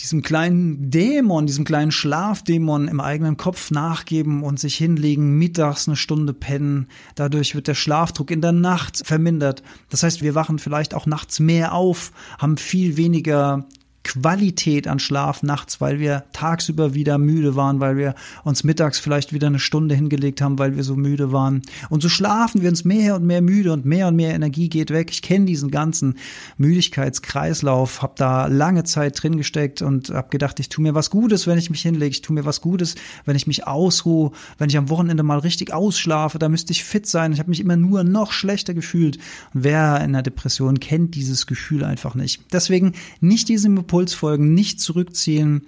diesem 0.00 0.22
kleinen 0.22 0.90
Dämon, 0.90 1.46
diesem 1.46 1.64
kleinen 1.64 1.90
Schlafdämon 1.90 2.88
im 2.88 3.00
eigenen 3.00 3.36
Kopf 3.36 3.70
nachgeben 3.70 4.42
und 4.42 4.60
sich 4.60 4.76
hinlegen, 4.76 5.38
mittags 5.38 5.88
eine 5.88 5.96
Stunde 5.96 6.32
pennen. 6.32 6.86
Dadurch 7.16 7.54
wird 7.54 7.68
der 7.68 7.74
Schlafdruck 7.74 8.30
in 8.30 8.40
der 8.40 8.52
Nacht 8.52 9.02
vermindert. 9.04 9.62
Das 9.90 10.02
heißt, 10.02 10.22
wir 10.22 10.34
wachen 10.34 10.58
vielleicht 10.58 10.94
auch 10.94 11.06
nachts 11.06 11.40
mehr 11.40 11.72
auf, 11.72 12.12
haben 12.38 12.56
viel 12.56 12.96
weniger 12.96 13.66
Qualität 14.04 14.88
an 14.88 14.98
Schlaf 14.98 15.42
nachts, 15.42 15.80
weil 15.80 15.98
wir 15.98 16.24
tagsüber 16.32 16.94
wieder 16.94 17.18
müde 17.18 17.56
waren, 17.56 17.80
weil 17.80 17.96
wir 17.96 18.14
uns 18.44 18.64
mittags 18.64 18.98
vielleicht 18.98 19.32
wieder 19.32 19.46
eine 19.46 19.58
Stunde 19.58 19.94
hingelegt 19.94 20.40
haben, 20.40 20.58
weil 20.58 20.76
wir 20.76 20.82
so 20.82 20.96
müde 20.96 21.32
waren. 21.32 21.62
Und 21.88 22.02
so 22.02 22.08
schlafen 22.08 22.62
wir 22.62 22.68
uns 22.68 22.84
mehr 22.84 23.14
und 23.14 23.24
mehr 23.24 23.42
müde 23.42 23.72
und 23.72 23.84
mehr 23.84 24.08
und 24.08 24.16
mehr 24.16 24.34
Energie 24.34 24.68
geht 24.68 24.90
weg. 24.90 25.10
Ich 25.10 25.22
kenne 25.22 25.46
diesen 25.46 25.70
ganzen 25.70 26.16
Müdigkeitskreislauf, 26.56 28.02
habe 28.02 28.14
da 28.16 28.46
lange 28.46 28.84
Zeit 28.84 29.22
drin 29.22 29.36
gesteckt 29.36 29.82
und 29.82 30.10
habe 30.10 30.28
gedacht, 30.30 30.58
ich 30.60 30.68
tue 30.68 30.82
mir 30.82 30.94
was 30.94 31.10
Gutes, 31.10 31.46
wenn 31.46 31.58
ich 31.58 31.70
mich 31.70 31.82
hinlege. 31.82 32.10
Ich 32.10 32.22
tue 32.22 32.34
mir 32.34 32.44
was 32.44 32.60
Gutes, 32.60 32.96
wenn 33.24 33.36
ich 33.36 33.46
mich 33.46 33.66
ausruhe, 33.66 34.32
wenn 34.58 34.68
ich 34.68 34.76
am 34.76 34.88
Wochenende 34.88 35.22
mal 35.22 35.38
richtig 35.38 35.72
ausschlafe. 35.72 36.38
Da 36.38 36.48
müsste 36.48 36.72
ich 36.72 36.84
fit 36.84 37.06
sein. 37.06 37.32
Ich 37.32 37.38
habe 37.38 37.50
mich 37.50 37.60
immer 37.60 37.76
nur 37.76 38.04
noch 38.04 38.32
schlechter 38.32 38.74
gefühlt. 38.74 39.18
Und 39.54 39.64
wer 39.64 40.00
in 40.02 40.12
der 40.12 40.22
Depression 40.22 40.80
kennt 40.80 41.14
dieses 41.14 41.46
Gefühl 41.46 41.84
einfach 41.84 42.14
nicht. 42.14 42.42
Deswegen 42.52 42.92
nicht 43.20 43.48
diesem 43.48 43.84
Impulsfolgen, 43.92 44.54
nicht 44.54 44.80
zurückziehen, 44.80 45.66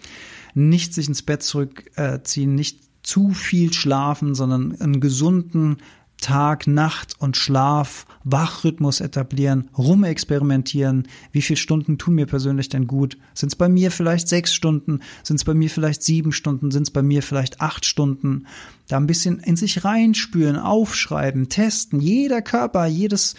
nicht 0.54 0.95
sich 0.95 1.09
ins 1.09 1.21
Bett 1.21 1.43
zurückziehen, 1.43 2.54
nicht 2.54 2.81
zu 3.02 3.35
viel 3.35 3.71
schlafen, 3.75 4.35
sondern 4.35 4.81
einen 4.81 5.00
gesunden 5.00 5.76
Tag, 6.23 6.66
Nacht 6.66 7.16
und 7.19 7.37
Schlaf, 7.37 8.07
Wachrhythmus 8.23 9.02
etablieren, 9.02 9.69
rumexperimentieren. 9.76 11.07
Wie 11.33 11.43
viele 11.43 11.59
Stunden 11.59 11.99
tun 11.99 12.14
mir 12.14 12.25
persönlich 12.25 12.71
denn 12.71 12.87
gut? 12.87 13.19
Sind 13.35 13.49
es 13.49 13.57
bei 13.57 13.69
mir 13.69 13.90
vielleicht 13.90 14.28
sechs 14.28 14.54
Stunden? 14.54 15.00
Sind 15.23 15.37
es 15.37 15.45
bei 15.45 15.52
mir 15.52 15.69
vielleicht 15.69 16.02
sieben 16.02 16.33
Stunden? 16.33 16.71
Sind 16.71 16.85
es 16.85 16.90
bei 16.90 17.02
mir 17.02 17.23
vielleicht 17.23 17.61
acht 17.61 17.85
Stunden? 17.85 18.47
Da 18.88 18.97
ein 18.97 19.07
bisschen 19.07 19.38
in 19.40 19.57
sich 19.57 19.85
reinspüren, 19.85 20.57
aufschreiben, 20.57 21.50
testen. 21.50 22.00
Jeder 22.00 22.40
Körper, 22.40 22.87
jedes, 22.87 23.35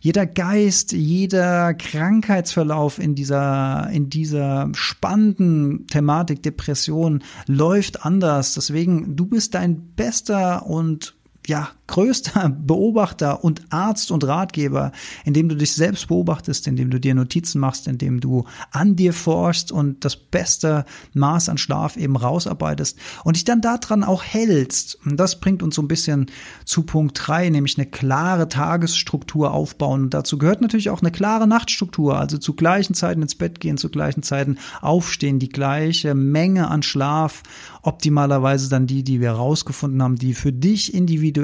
jeder 0.00 0.26
Geist, 0.26 0.92
jeder 0.92 1.74
Krankheitsverlauf 1.74 2.98
in 2.98 3.14
dieser, 3.14 3.88
in 3.90 4.10
dieser 4.10 4.70
spannenden 4.74 5.86
Thematik 5.86 6.42
Depression 6.42 7.22
läuft 7.46 8.04
anders. 8.04 8.54
Deswegen, 8.54 9.16
du 9.16 9.26
bist 9.26 9.54
dein 9.54 9.94
bester 9.94 10.66
und 10.66 11.17
ja, 11.48 11.70
größter 11.86 12.50
Beobachter 12.66 13.42
und 13.42 13.62
Arzt 13.70 14.10
und 14.10 14.22
Ratgeber, 14.24 14.92
indem 15.24 15.48
du 15.48 15.56
dich 15.56 15.74
selbst 15.74 16.06
beobachtest, 16.08 16.68
indem 16.68 16.90
du 16.90 17.00
dir 17.00 17.14
Notizen 17.14 17.58
machst, 17.58 17.88
indem 17.88 18.20
du 18.20 18.44
an 18.70 18.96
dir 18.96 19.14
forschst 19.14 19.72
und 19.72 20.04
das 20.04 20.14
beste 20.14 20.84
Maß 21.14 21.48
an 21.48 21.56
Schlaf 21.56 21.96
eben 21.96 22.16
rausarbeitest 22.16 22.98
und 23.24 23.36
dich 23.36 23.44
dann 23.44 23.62
daran 23.62 24.04
auch 24.04 24.22
hältst. 24.22 24.98
Und 25.06 25.18
das 25.18 25.40
bringt 25.40 25.62
uns 25.62 25.74
so 25.74 25.82
ein 25.82 25.88
bisschen 25.88 26.26
zu 26.66 26.82
Punkt 26.82 27.18
drei, 27.18 27.48
nämlich 27.48 27.78
eine 27.78 27.86
klare 27.86 28.50
Tagesstruktur 28.50 29.52
aufbauen. 29.52 30.02
Und 30.02 30.14
dazu 30.14 30.36
gehört 30.36 30.60
natürlich 30.60 30.90
auch 30.90 31.00
eine 31.00 31.10
klare 31.10 31.48
Nachtstruktur, 31.48 32.18
also 32.18 32.36
zu 32.36 32.52
gleichen 32.52 32.92
Zeiten 32.92 33.22
ins 33.22 33.34
Bett 33.34 33.58
gehen, 33.58 33.78
zu 33.78 33.88
gleichen 33.88 34.22
Zeiten 34.22 34.58
aufstehen, 34.82 35.38
die 35.38 35.48
gleiche 35.48 36.14
Menge 36.14 36.68
an 36.68 36.82
Schlaf, 36.82 37.42
optimalerweise 37.80 38.68
dann 38.68 38.86
die, 38.86 39.02
die 39.02 39.22
wir 39.22 39.32
rausgefunden 39.32 40.02
haben, 40.02 40.16
die 40.16 40.34
für 40.34 40.52
dich 40.52 40.92
individuell 40.92 41.37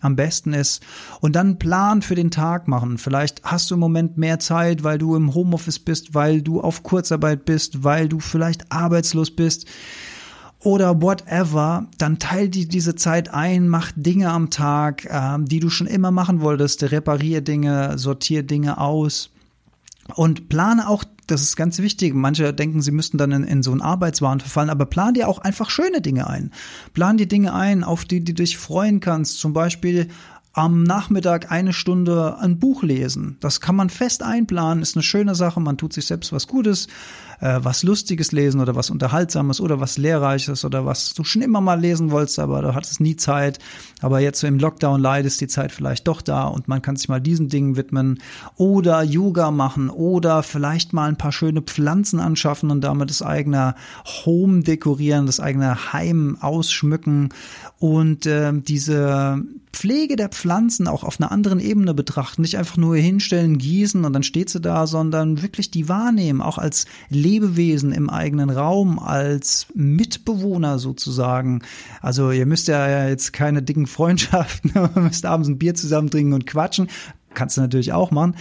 am 0.00 0.16
besten 0.16 0.52
ist. 0.52 0.82
Und 1.20 1.36
dann 1.36 1.46
einen 1.46 1.58
Plan 1.58 2.02
für 2.02 2.14
den 2.14 2.30
Tag 2.30 2.68
machen. 2.68 2.98
Vielleicht 2.98 3.42
hast 3.44 3.70
du 3.70 3.74
im 3.74 3.80
Moment 3.80 4.16
mehr 4.16 4.38
Zeit, 4.38 4.84
weil 4.84 4.98
du 4.98 5.16
im 5.16 5.34
Homeoffice 5.34 5.78
bist, 5.78 6.14
weil 6.14 6.42
du 6.42 6.60
auf 6.60 6.82
Kurzarbeit 6.82 7.44
bist, 7.44 7.84
weil 7.84 8.08
du 8.08 8.20
vielleicht 8.20 8.70
arbeitslos 8.72 9.30
bist 9.30 9.66
oder 10.60 11.00
whatever, 11.00 11.86
dann 11.98 12.18
teil 12.18 12.48
die 12.48 12.66
diese 12.66 12.96
Zeit 12.96 13.32
ein, 13.32 13.68
mach 13.68 13.92
Dinge 13.94 14.30
am 14.30 14.50
Tag, 14.50 15.04
äh, 15.04 15.38
die 15.40 15.60
du 15.60 15.70
schon 15.70 15.86
immer 15.86 16.10
machen 16.10 16.40
wolltest, 16.40 16.82
reparier 16.82 17.40
Dinge, 17.40 17.98
sortier 17.98 18.42
Dinge 18.42 18.78
aus. 18.78 19.30
Und 20.14 20.48
plane 20.48 20.88
auch 20.88 21.04
das 21.26 21.42
ist 21.42 21.56
ganz 21.56 21.78
wichtig. 21.78 22.14
Manche 22.14 22.52
denken, 22.52 22.82
sie 22.82 22.92
müssten 22.92 23.18
dann 23.18 23.32
in, 23.32 23.44
in 23.44 23.62
so 23.62 23.72
einen 23.72 23.82
Arbeitswahn 23.82 24.40
verfallen, 24.40 24.70
aber 24.70 24.86
plan 24.86 25.14
dir 25.14 25.28
auch 25.28 25.38
einfach 25.38 25.70
schöne 25.70 26.00
Dinge 26.00 26.28
ein. 26.28 26.52
Plan 26.94 27.16
dir 27.16 27.26
Dinge 27.26 27.52
ein, 27.52 27.84
auf 27.84 28.04
die, 28.04 28.20
die 28.20 28.34
du 28.34 28.42
dich 28.42 28.56
freuen 28.56 29.00
kannst. 29.00 29.38
Zum 29.38 29.52
Beispiel 29.52 30.08
am 30.52 30.84
Nachmittag 30.84 31.52
eine 31.52 31.74
Stunde 31.74 32.38
ein 32.38 32.58
Buch 32.58 32.82
lesen. 32.82 33.36
Das 33.40 33.60
kann 33.60 33.76
man 33.76 33.90
fest 33.90 34.22
einplanen, 34.22 34.82
ist 34.82 34.96
eine 34.96 35.02
schöne 35.02 35.34
Sache, 35.34 35.60
man 35.60 35.76
tut 35.76 35.92
sich 35.92 36.06
selbst 36.06 36.32
was 36.32 36.46
Gutes 36.46 36.88
äh, 37.40 37.60
was 37.62 37.82
Lustiges 37.82 38.32
lesen 38.32 38.60
oder 38.60 38.74
was 38.74 38.90
Unterhaltsames 38.90 39.60
oder 39.60 39.80
was 39.80 39.98
Lehrreiches 39.98 40.64
oder 40.64 40.86
was 40.86 41.14
du 41.14 41.24
schon 41.24 41.42
immer 41.42 41.60
mal 41.60 41.80
lesen 41.80 42.10
wolltest, 42.10 42.38
aber 42.38 42.62
du 42.62 42.74
hattest 42.74 43.00
nie 43.00 43.16
Zeit. 43.16 43.58
Aber 44.02 44.20
jetzt 44.20 44.40
so 44.40 44.46
im 44.46 44.58
Lockdown 44.58 45.00
leidest 45.00 45.40
die 45.40 45.48
Zeit 45.48 45.72
vielleicht 45.72 46.06
doch 46.06 46.22
da 46.22 46.44
und 46.44 46.68
man 46.68 46.82
kann 46.82 46.96
sich 46.96 47.08
mal 47.08 47.20
diesen 47.20 47.48
Dingen 47.48 47.76
widmen 47.76 48.20
oder 48.56 49.02
Yoga 49.02 49.50
machen 49.50 49.90
oder 49.90 50.42
vielleicht 50.42 50.92
mal 50.92 51.08
ein 51.08 51.18
paar 51.18 51.32
schöne 51.32 51.62
Pflanzen 51.62 52.20
anschaffen 52.20 52.70
und 52.70 52.82
damit 52.82 53.10
das 53.10 53.22
eigene 53.22 53.74
Home 54.24 54.62
dekorieren, 54.62 55.26
das 55.26 55.40
eigene 55.40 55.92
Heim 55.92 56.36
ausschmücken 56.40 57.30
und 57.78 58.26
äh, 58.26 58.52
diese 58.54 59.42
Pflege 59.76 60.16
der 60.16 60.30
Pflanzen 60.30 60.88
auch 60.88 61.04
auf 61.04 61.20
einer 61.20 61.30
anderen 61.30 61.60
Ebene 61.60 61.92
betrachten, 61.92 62.40
nicht 62.40 62.56
einfach 62.56 62.78
nur 62.78 62.96
hinstellen, 62.96 63.58
gießen 63.58 64.04
und 64.06 64.12
dann 64.14 64.22
steht 64.22 64.48
sie 64.48 64.60
da, 64.60 64.86
sondern 64.86 65.42
wirklich 65.42 65.70
die 65.70 65.88
wahrnehmen, 65.88 66.40
auch 66.40 66.56
als 66.56 66.86
Lebewesen 67.26 67.90
im 67.90 68.08
eigenen 68.08 68.50
Raum, 68.50 69.00
als 69.00 69.66
Mitbewohner 69.74 70.78
sozusagen. 70.78 71.62
Also 72.00 72.30
ihr 72.30 72.46
müsst 72.46 72.68
ja 72.68 73.08
jetzt 73.08 73.32
keine 73.32 73.62
dicken 73.62 73.86
Freundschaften, 73.86 74.72
müsst 74.94 75.26
abends 75.26 75.48
ein 75.48 75.58
Bier 75.58 75.74
zusammen 75.74 76.10
trinken 76.10 76.34
und 76.34 76.46
quatschen. 76.46 76.88
Kannst 77.34 77.56
du 77.56 77.60
natürlich 77.60 77.92
auch 77.92 78.12
machen 78.12 78.36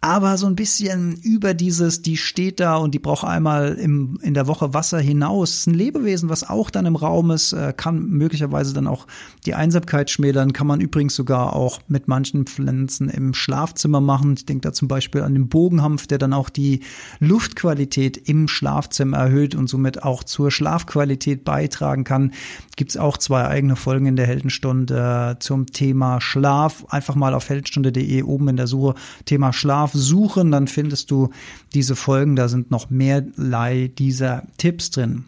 aber 0.00 0.36
so 0.36 0.46
ein 0.46 0.56
bisschen 0.56 1.16
über 1.22 1.54
dieses, 1.54 2.02
die 2.02 2.16
steht 2.16 2.60
da 2.60 2.76
und 2.76 2.94
die 2.94 2.98
braucht 2.98 3.24
einmal 3.24 3.74
im, 3.74 4.18
in 4.22 4.34
der 4.34 4.46
Woche 4.46 4.74
Wasser 4.74 5.00
hinaus. 5.00 5.66
Ein 5.66 5.74
Lebewesen, 5.74 6.28
was 6.28 6.48
auch 6.48 6.70
dann 6.70 6.86
im 6.86 6.96
Raum 6.96 7.30
ist, 7.30 7.52
äh, 7.52 7.72
kann 7.76 8.06
möglicherweise 8.10 8.74
dann 8.74 8.86
auch 8.86 9.06
die 9.46 9.54
Einsamkeit 9.54 10.10
schmälern, 10.10 10.52
kann 10.52 10.66
man 10.66 10.80
übrigens 10.80 11.16
sogar 11.16 11.56
auch 11.56 11.80
mit 11.88 12.08
manchen 12.08 12.46
Pflanzen 12.46 13.08
im 13.08 13.32
Schlafzimmer 13.32 14.00
machen. 14.00 14.34
Ich 14.36 14.46
denke 14.46 14.68
da 14.68 14.72
zum 14.72 14.86
Beispiel 14.86 15.22
an 15.22 15.34
den 15.34 15.48
Bogenhampf, 15.48 16.06
der 16.06 16.18
dann 16.18 16.34
auch 16.34 16.50
die 16.50 16.80
Luftqualität 17.18 18.16
im 18.16 18.48
Schlafzimmer 18.48 19.16
erhöht 19.16 19.54
und 19.54 19.68
somit 19.68 20.02
auch 20.02 20.22
zur 20.24 20.50
Schlafqualität 20.50 21.42
beitragen 21.44 22.04
kann. 22.04 22.32
Gibt 22.76 22.90
es 22.90 22.96
auch 22.96 23.16
zwei 23.16 23.46
eigene 23.46 23.76
Folgen 23.76 24.06
in 24.06 24.16
der 24.16 24.26
Heldenstunde 24.26 25.36
zum 25.40 25.66
Thema 25.66 26.20
Schlaf. 26.20 26.84
Einfach 26.90 27.14
mal 27.14 27.34
auf 27.34 27.48
heldenstunde.de 27.48 28.22
oben 28.22 28.48
in 28.48 28.56
der 28.56 28.66
Suche 28.66 28.94
Thema 29.24 29.52
Schlaf 29.52 29.85
Schlaf 29.86 29.92
suchen, 29.92 30.50
dann 30.50 30.68
findest 30.68 31.10
du 31.10 31.30
diese 31.74 31.96
Folgen, 31.96 32.36
da 32.36 32.48
sind 32.48 32.70
noch 32.70 32.90
mehrlei 32.90 33.90
dieser 33.96 34.44
Tipps 34.58 34.90
drin. 34.90 35.24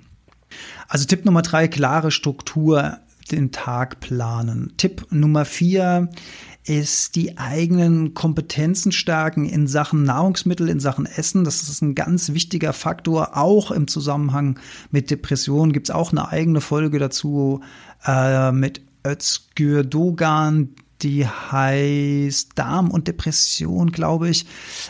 Also 0.88 1.04
Tipp 1.04 1.24
Nummer 1.24 1.42
drei, 1.42 1.68
klare 1.68 2.10
Struktur 2.10 2.98
den 3.30 3.52
Tag 3.52 4.00
planen. 4.00 4.72
Tipp 4.78 5.06
Nummer 5.10 5.44
vier 5.44 6.08
ist 6.64 7.16
die 7.16 7.38
eigenen 7.38 8.14
Kompetenzen 8.14 8.92
stärken 8.92 9.44
in 9.44 9.66
Sachen 9.66 10.02
Nahrungsmittel, 10.04 10.68
in 10.68 10.80
Sachen 10.80 11.06
Essen. 11.06 11.44
Das 11.44 11.62
ist 11.62 11.82
ein 11.82 11.94
ganz 11.94 12.32
wichtiger 12.32 12.72
Faktor, 12.72 13.36
auch 13.36 13.70
im 13.70 13.86
Zusammenhang 13.86 14.58
mit 14.90 15.10
Depressionen. 15.10 15.72
Gibt 15.72 15.88
es 15.88 15.94
auch 15.94 16.12
eine 16.12 16.28
eigene 16.28 16.60
Folge 16.60 16.98
dazu 16.98 17.60
äh, 18.06 18.52
mit 18.52 18.80
Özgür 19.06 19.84
Dogan, 19.84 20.70
die 21.02 21.26
heißt 21.26 22.50
Darm 22.56 22.90
und 22.90 23.08
Depression, 23.08 23.92
glaube 23.92 24.28
ich, 24.28 24.46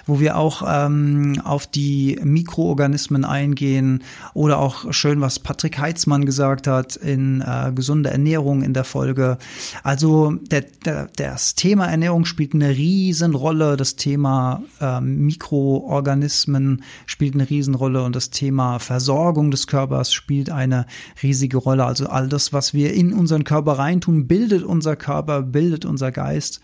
wo 0.07 0.21
wir 0.21 0.37
auch 0.37 0.63
ähm, 0.67 1.41
auf 1.45 1.67
die 1.67 2.19
Mikroorganismen 2.23 3.25
eingehen 3.25 4.03
oder 4.35 4.59
auch 4.59 4.93
schön, 4.93 5.21
was 5.21 5.39
Patrick 5.39 5.79
Heitzmann 5.79 6.25
gesagt 6.25 6.67
hat 6.67 6.97
in 6.97 7.43
äh, 7.43 7.73
gesunde 7.75 8.11
Ernährung 8.11 8.63
in 8.63 8.73
der 8.73 8.85
Folge. 8.85 9.39
Also 9.83 10.33
der, 10.51 10.65
der, 10.85 11.09
das 11.17 11.55
Thema 11.55 11.87
Ernährung 11.87 12.25
spielt 12.25 12.55
eine 12.55 12.71
Riesenrolle, 12.71 13.77
das 13.77 13.97
Thema 13.97 14.63
äh, 14.81 15.01
Mikroorganismen 15.01 16.83
spielt 17.07 17.35
eine 17.35 17.49
Riesenrolle 17.49 18.03
und 18.03 18.17
das 18.17 18.31
Thema 18.31 18.79
Versorgung 18.79 19.51
des 19.51 19.67
Körpers 19.67 20.13
spielt 20.13 20.51
eine 20.51 20.87
riesige 21.23 21.59
Rolle. 21.59 21.85
Also 21.85 22.07
all 22.07 22.29
das, 22.29 22.53
was 22.53 22.73
wir 22.73 22.95
in 22.95 23.13
unseren 23.13 23.45
Körper 23.45 23.73
reintun, 23.73 24.27
bildet 24.27 24.63
unser 24.63 24.97
Körper, 24.97 25.43
bildet 25.43 25.85
unser 25.85 25.98
unser 25.99 26.13
Geist. 26.13 26.61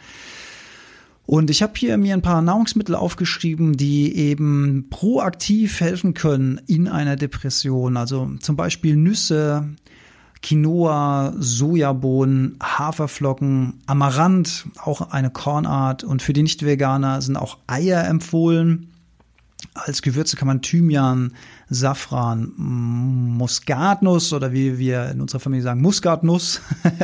Und 1.27 1.49
ich 1.51 1.63
habe 1.63 1.73
hier 1.77 1.97
mir 1.97 2.15
ein 2.15 2.23
paar 2.23 2.43
Nahrungsmittel 2.43 2.95
aufgeschrieben, 2.95 3.77
die 3.77 4.15
eben 4.15 4.89
proaktiv 4.91 5.81
helfen 5.81 6.15
können 6.15 6.61
in 6.67 6.87
einer 6.87 7.17
Depression. 7.17 7.97
Also 7.97 8.31
zum 8.41 8.57
Beispiel 8.57 8.95
Nüsse, 8.97 9.71
Quinoa, 10.43 11.33
Sojabohnen, 11.39 12.59
Haferflocken, 12.63 13.81
Amaranth, 13.87 14.67
auch 14.83 15.13
eine 15.13 15.31
Kornart. 15.31 16.05
Und 16.05 16.21
für 16.21 16.35
die 16.35 16.43
Nicht-Veganer 16.43 17.23
sind 17.23 17.37
auch 17.37 17.57
Eier 17.67 18.07
empfohlen. 18.07 18.91
Als 19.73 20.03
Gewürze 20.03 20.37
kann 20.37 20.47
man 20.47 20.61
Thymian, 20.61 21.33
Safran, 21.71 22.53
Muskatnuss 22.59 24.35
oder 24.35 24.53
wie 24.53 24.79
wir 24.79 25.11
in 25.11 25.23
unserer 25.23 25.41
Familie 25.41 25.63
sagen, 25.63 25.81
Muskatnuss, 25.81 26.61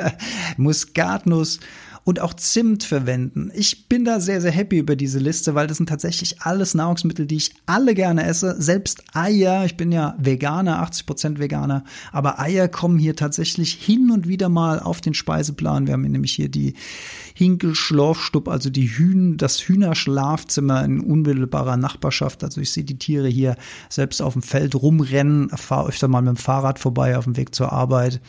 Muskatnuss 0.59 1.61
und 2.05 2.21
auch 2.21 2.35
Zimt 2.35 2.85
verwenden. 2.85 3.51
Ich 3.55 3.89
bin 3.89 4.05
da 4.05 4.21
sehr, 4.21 4.41
sehr 4.41 4.51
happy 4.51 4.79
über 4.79 4.97
diese 4.97 5.19
Liste, 5.19 5.55
weil 5.55 5.67
das 5.67 5.77
sind 5.77 5.89
tatsächlich 5.89 6.43
alles 6.43 6.75
Nahrungsmittel, 6.75 7.27
die 7.27 7.37
ich 7.37 7.55
alle 7.67 7.95
gerne 7.95 8.25
esse. 8.25 8.61
Selbst 8.61 9.03
Eier, 9.13 9.65
ich 9.65 9.77
bin 9.77 9.93
ja 9.93 10.15
Veganer, 10.19 10.81
80 10.81 11.07
Prozent 11.07 11.39
Veganer, 11.39 11.85
aber 12.13 12.39
Eier 12.41 12.69
kommen 12.69 12.99
hier 12.99 13.17
tatsächlich 13.17 13.75
hin 13.75 14.11
und 14.11 14.27
wieder 14.29 14.49
mal 14.49 14.81
auf 14.81 15.01
den 15.01 15.15
Speiseplan. 15.15 15.87
Wir 15.87 15.95
haben 15.95 16.03
nämlich 16.03 16.33
hier 16.33 16.49
die 16.49 16.75
Hinkelschlafstub, 17.35 18.49
also 18.49 18.71
die 18.71 18.89
Hühn, 18.89 19.37
das 19.37 19.61
Hühnerschlafzimmer 19.61 20.85
in 20.85 21.01
unmittelbarer 21.01 21.77
Nachbarschaft. 21.77 22.45
Also 22.45 22.61
ich 22.61 22.73
sehe 22.73 22.85
die 22.85 22.99
Tiere 22.99 23.29
hier 23.29 23.57
selbst 23.89 24.21
auf 24.23 24.33
dem 24.35 24.43
Feld 24.43 24.75
rumrennen, 24.75 25.51
fahre 25.51 25.89
öfter 25.89 26.09
mal 26.09 26.23
mit 26.23 26.31
dem 26.31 26.37
Fahrrad 26.37 26.79
vorbei 26.79 27.17
auf 27.17 27.25
dem 27.25 27.37
Weg 27.37 27.55
zur 27.55 27.73
Arbeit. 27.73 28.21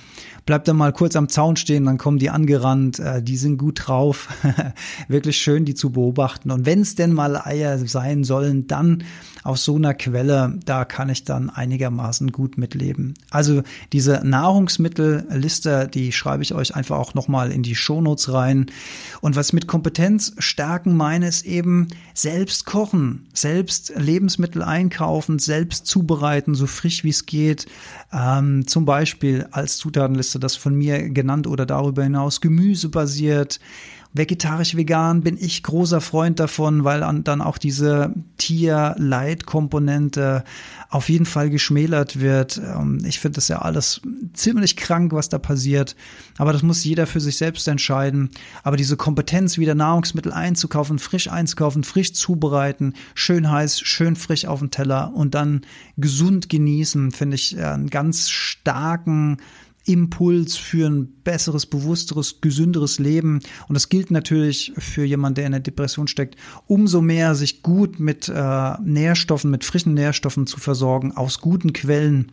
Bleib 0.45 0.65
dann 0.65 0.77
mal 0.77 0.91
kurz 0.91 1.15
am 1.15 1.29
Zaun 1.29 1.55
stehen, 1.55 1.85
dann 1.85 1.97
kommen 1.97 2.19
die 2.19 2.29
angerannt, 2.29 2.99
äh, 2.99 3.21
die 3.21 3.37
sind 3.37 3.60
gut 3.61 3.87
drauf. 3.87 4.27
Wirklich 5.07 5.37
schön, 5.37 5.63
die 5.65 5.75
zu 5.75 5.91
beobachten. 5.91 6.51
Und 6.51 6.65
wenn 6.65 6.81
es 6.81 6.95
denn 6.95 7.13
mal 7.13 7.37
Eier 7.37 7.77
sein 7.77 8.23
sollen, 8.23 8.67
dann 8.67 9.03
aus 9.43 9.63
so 9.63 9.75
einer 9.75 9.93
Quelle, 9.93 10.59
da 10.65 10.85
kann 10.85 11.09
ich 11.09 11.23
dann 11.23 11.49
einigermaßen 11.49 12.31
gut 12.31 12.57
mitleben. 12.57 13.15
Also 13.29 13.63
diese 13.91 14.21
Nahrungsmittelliste, 14.23 15.89
die 15.91 16.11
schreibe 16.11 16.43
ich 16.43 16.53
euch 16.53 16.75
einfach 16.75 16.97
auch 16.97 17.13
nochmal 17.13 17.51
in 17.51 17.63
die 17.63 17.75
Shownotes 17.75 18.31
rein. 18.33 18.67
Und 19.21 19.35
was 19.35 19.53
mit 19.53 19.67
Kompetenz 19.67 20.33
stärken 20.37 20.95
meine, 20.95 21.27
ist 21.27 21.45
eben 21.45 21.87
selbst 22.13 22.65
kochen, 22.65 23.27
selbst 23.33 23.93
Lebensmittel 23.95 24.61
einkaufen, 24.61 25.39
selbst 25.39 25.87
zubereiten, 25.87 26.55
so 26.55 26.67
frisch 26.67 27.03
wie 27.03 27.09
es 27.09 27.25
geht. 27.25 27.65
Ähm, 28.13 28.67
zum 28.67 28.85
Beispiel 28.85 29.47
als 29.51 29.77
Zutatenliste 29.77 30.39
das 30.39 30.55
von 30.55 30.75
mir 30.75 31.09
genannt 31.09 31.47
oder 31.47 31.65
darüber 31.65 32.03
hinaus 32.03 32.41
gemüsebasiert 32.41 33.59
Vegetarisch-vegan 34.13 35.21
bin 35.21 35.37
ich 35.39 35.63
großer 35.63 36.01
Freund 36.01 36.37
davon, 36.39 36.83
weil 36.83 36.99
dann 37.23 37.41
auch 37.41 37.57
diese 37.57 38.13
Tier-Leid-Komponente 38.37 40.43
auf 40.89 41.07
jeden 41.07 41.25
Fall 41.25 41.49
geschmälert 41.49 42.19
wird. 42.19 42.57
Ähm, 42.57 42.99
ich 43.05 43.21
finde 43.21 43.37
das 43.37 43.47
ja 43.47 43.59
alles 43.59 44.01
ziemlich 44.33 44.75
krank, 44.75 45.13
was 45.13 45.29
da 45.29 45.39
passiert. 45.39 45.95
Aber 46.37 46.51
das 46.51 46.61
muss 46.61 46.83
jeder 46.83 47.07
für 47.07 47.21
sich 47.21 47.37
selbst 47.37 47.69
entscheiden. 47.69 48.31
Aber 48.63 48.75
diese 48.75 48.97
Kompetenz, 48.97 49.57
wieder 49.57 49.75
Nahrungsmittel 49.75 50.33
einzukaufen, 50.33 50.99
frisch 50.99 51.29
einzukaufen, 51.29 51.85
frisch 51.85 52.11
zubereiten, 52.11 52.95
schön 53.15 53.49
heiß, 53.49 53.79
schön 53.79 54.17
frisch 54.17 54.45
auf 54.45 54.59
den 54.59 54.71
Teller 54.71 55.13
und 55.13 55.35
dann 55.35 55.61
gesund 55.95 56.49
genießen, 56.49 57.11
finde 57.11 57.35
ich 57.35 57.57
äh, 57.57 57.63
einen 57.63 57.89
ganz 57.89 58.29
starken 58.29 59.37
Impuls 59.85 60.57
für 60.57 60.87
ein 60.87 61.07
besseres, 61.23 61.65
bewussteres, 61.65 62.41
gesünderes 62.41 62.99
Leben. 62.99 63.39
Und 63.67 63.73
das 63.73 63.89
gilt 63.89 64.11
natürlich 64.11 64.73
für 64.77 65.03
jemanden, 65.03 65.35
der 65.35 65.45
in 65.47 65.51
der 65.53 65.61
Depression 65.61 66.07
steckt, 66.07 66.35
umso 66.67 67.01
mehr 67.01 67.35
sich 67.35 67.63
gut 67.63 67.99
mit 67.99 68.29
äh, 68.29 68.73
Nährstoffen, 68.81 69.49
mit 69.51 69.63
frischen 69.63 69.93
Nährstoffen 69.93 70.47
zu 70.47 70.59
versorgen, 70.59 71.11
aus 71.11 71.39
guten 71.39 71.73
Quellen. 71.73 72.31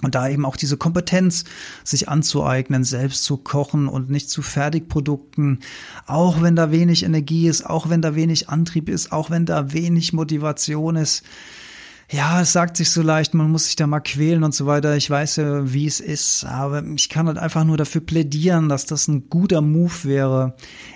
Und 0.00 0.16
da 0.16 0.28
eben 0.28 0.44
auch 0.44 0.56
diese 0.56 0.76
Kompetenz, 0.76 1.44
sich 1.84 2.08
anzueignen, 2.08 2.82
selbst 2.82 3.22
zu 3.22 3.36
kochen 3.36 3.86
und 3.86 4.10
nicht 4.10 4.30
zu 4.30 4.42
Fertigprodukten, 4.42 5.60
auch 6.06 6.42
wenn 6.42 6.56
da 6.56 6.72
wenig 6.72 7.04
Energie 7.04 7.46
ist, 7.46 7.64
auch 7.64 7.88
wenn 7.88 8.02
da 8.02 8.16
wenig 8.16 8.48
Antrieb 8.48 8.88
ist, 8.88 9.12
auch 9.12 9.30
wenn 9.30 9.46
da 9.46 9.72
wenig 9.72 10.12
Motivation 10.12 10.96
ist 10.96 11.22
ja, 12.12 12.42
es 12.42 12.52
sagt 12.52 12.76
sich 12.76 12.90
so 12.90 13.00
leicht, 13.00 13.32
man 13.32 13.50
muss 13.50 13.66
sich 13.66 13.76
da 13.76 13.86
mal 13.86 14.00
quälen 14.00 14.44
und 14.44 14.54
so 14.54 14.66
weiter. 14.66 14.96
Ich 14.98 15.08
weiß 15.08 15.36
ja, 15.36 15.72
wie 15.72 15.86
es 15.86 15.98
ist, 15.98 16.44
aber 16.44 16.84
ich 16.94 17.08
kann 17.08 17.26
halt 17.26 17.38
einfach 17.38 17.64
nur 17.64 17.78
dafür 17.78 18.02
plädieren, 18.02 18.68
dass 18.68 18.84
das 18.84 19.08
ein 19.08 19.30
guter 19.30 19.62
Move 19.62 20.04
wäre, 20.04 20.54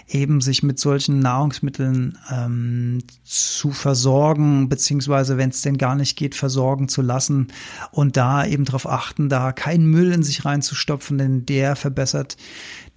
eben 0.08 0.42
sich 0.42 0.62
mit 0.62 0.78
solchen 0.78 1.20
Nahrungsmitteln 1.20 2.18
ähm, 2.30 2.98
zu 3.24 3.70
versorgen, 3.70 4.68
beziehungsweise, 4.68 5.38
wenn 5.38 5.48
es 5.48 5.62
denn 5.62 5.78
gar 5.78 5.96
nicht 5.96 6.16
geht, 6.18 6.34
versorgen 6.34 6.86
zu 6.86 7.00
lassen 7.00 7.48
und 7.92 8.18
da 8.18 8.44
eben 8.44 8.66
darauf 8.66 8.86
achten, 8.86 9.30
da 9.30 9.52
keinen 9.52 9.86
Müll 9.86 10.12
in 10.12 10.22
sich 10.22 10.44
reinzustopfen, 10.44 11.16
denn 11.16 11.46
der 11.46 11.76
verbessert 11.76 12.36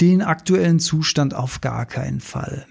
den 0.02 0.22
aktuellen 0.22 0.80
Zustand 0.80 1.34
auf 1.34 1.62
gar 1.62 1.86
keinen 1.86 2.20
Fall. 2.20 2.68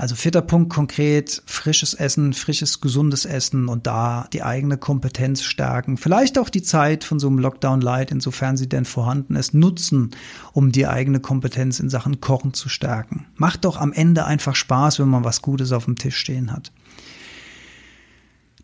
Also 0.00 0.14
vierter 0.14 0.40
Punkt 0.40 0.72
konkret, 0.72 1.42
frisches 1.44 1.92
Essen, 1.92 2.32
frisches, 2.32 2.80
gesundes 2.80 3.26
Essen 3.26 3.68
und 3.68 3.86
da 3.86 4.28
die 4.32 4.42
eigene 4.42 4.78
Kompetenz 4.78 5.42
stärken. 5.42 5.98
Vielleicht 5.98 6.38
auch 6.38 6.48
die 6.48 6.62
Zeit 6.62 7.04
von 7.04 7.20
so 7.20 7.26
einem 7.26 7.38
Lockdown 7.38 7.82
Light, 7.82 8.10
insofern 8.10 8.56
sie 8.56 8.66
denn 8.66 8.86
vorhanden 8.86 9.36
ist, 9.36 9.52
nutzen, 9.52 10.12
um 10.54 10.72
die 10.72 10.86
eigene 10.86 11.20
Kompetenz 11.20 11.80
in 11.80 11.90
Sachen 11.90 12.18
Kochen 12.18 12.54
zu 12.54 12.70
stärken. 12.70 13.26
Macht 13.36 13.66
doch 13.66 13.76
am 13.76 13.92
Ende 13.92 14.24
einfach 14.24 14.56
Spaß, 14.56 15.00
wenn 15.00 15.08
man 15.08 15.24
was 15.24 15.42
Gutes 15.42 15.70
auf 15.70 15.84
dem 15.84 15.96
Tisch 15.96 16.16
stehen 16.16 16.50
hat. 16.50 16.72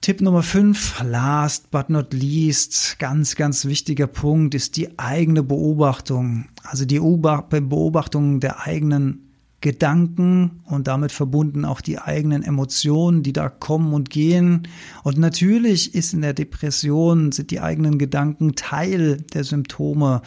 Tipp 0.00 0.22
Nummer 0.22 0.42
5, 0.42 1.02
last 1.04 1.70
but 1.70 1.90
not 1.90 2.14
least, 2.14 2.98
ganz, 2.98 3.34
ganz 3.34 3.66
wichtiger 3.66 4.06
Punkt, 4.06 4.54
ist 4.54 4.78
die 4.78 4.98
eigene 4.98 5.42
Beobachtung. 5.42 6.46
Also 6.62 6.86
die 6.86 6.98
Beobachtung 6.98 8.40
der 8.40 8.60
eigenen 8.62 9.26
Gedanken 9.60 10.60
und 10.64 10.86
damit 10.86 11.12
verbunden 11.12 11.64
auch 11.64 11.80
die 11.80 11.98
eigenen 11.98 12.42
Emotionen, 12.42 13.22
die 13.22 13.32
da 13.32 13.48
kommen 13.48 13.94
und 13.94 14.10
gehen. 14.10 14.68
Und 15.02 15.18
natürlich 15.18 15.94
ist 15.94 16.12
in 16.12 16.20
der 16.20 16.34
Depression, 16.34 17.32
sind 17.32 17.50
die 17.50 17.60
eigenen 17.60 17.98
Gedanken 17.98 18.54
Teil 18.54 19.22
der 19.32 19.44
Symptome. 19.44 20.22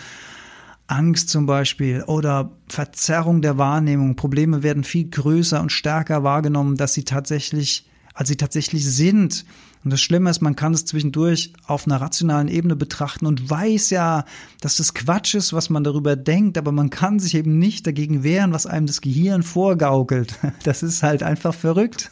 Angst 0.88 1.30
zum 1.30 1.46
Beispiel 1.46 2.04
oder 2.08 2.52
Verzerrung 2.68 3.44
der 3.44 3.60
Wahrnehmung. 3.60 4.16
Probleme 4.16 4.64
werden 4.64 4.84
viel 4.84 5.08
größer 5.08 5.62
und 5.62 5.72
stärker 5.72 6.24
wahrgenommen, 6.24 6.78
dass 6.78 6.96
sie 6.96 7.04
tatsächlich, 7.04 7.88
als 8.16 8.30
sie 8.30 8.38
tatsächlich 8.38 8.84
sind. 8.86 9.46
Und 9.84 9.92
das 9.92 10.02
Schlimme 10.02 10.30
ist, 10.30 10.42
man 10.42 10.58
kann 10.58 10.74
es 10.74 10.86
zwischendurch 10.86 11.54
auf 11.66 11.88
einer 11.88 12.02
rationalen 12.02 12.50
Ebene 12.50 12.76
betrachten 12.76 13.26
und 13.26 13.50
weiß 13.50 13.92
ja, 13.92 14.26
dass 14.60 14.76
das 14.76 14.94
Quatsch 14.94 15.36
ist, 15.36 15.54
was 15.54 15.70
man 15.70 15.86
darüber 15.86 16.18
denkt, 16.18 16.58
aber 16.58 16.74
man 16.74 16.90
kann 16.90 17.20
sich 17.20 17.34
eben 17.34 17.60
nicht 17.60 17.88
dagegen 17.88 18.24
wehren, 18.24 18.52
was 18.52 18.66
einem 18.66 18.88
das 18.88 19.00
Gehirn 19.02 19.44
vorgaukelt. 19.44 20.38
Das 20.64 20.84
ist 20.84 21.04
halt 21.04 21.24
einfach 21.24 21.54
verrückt. 21.54 22.12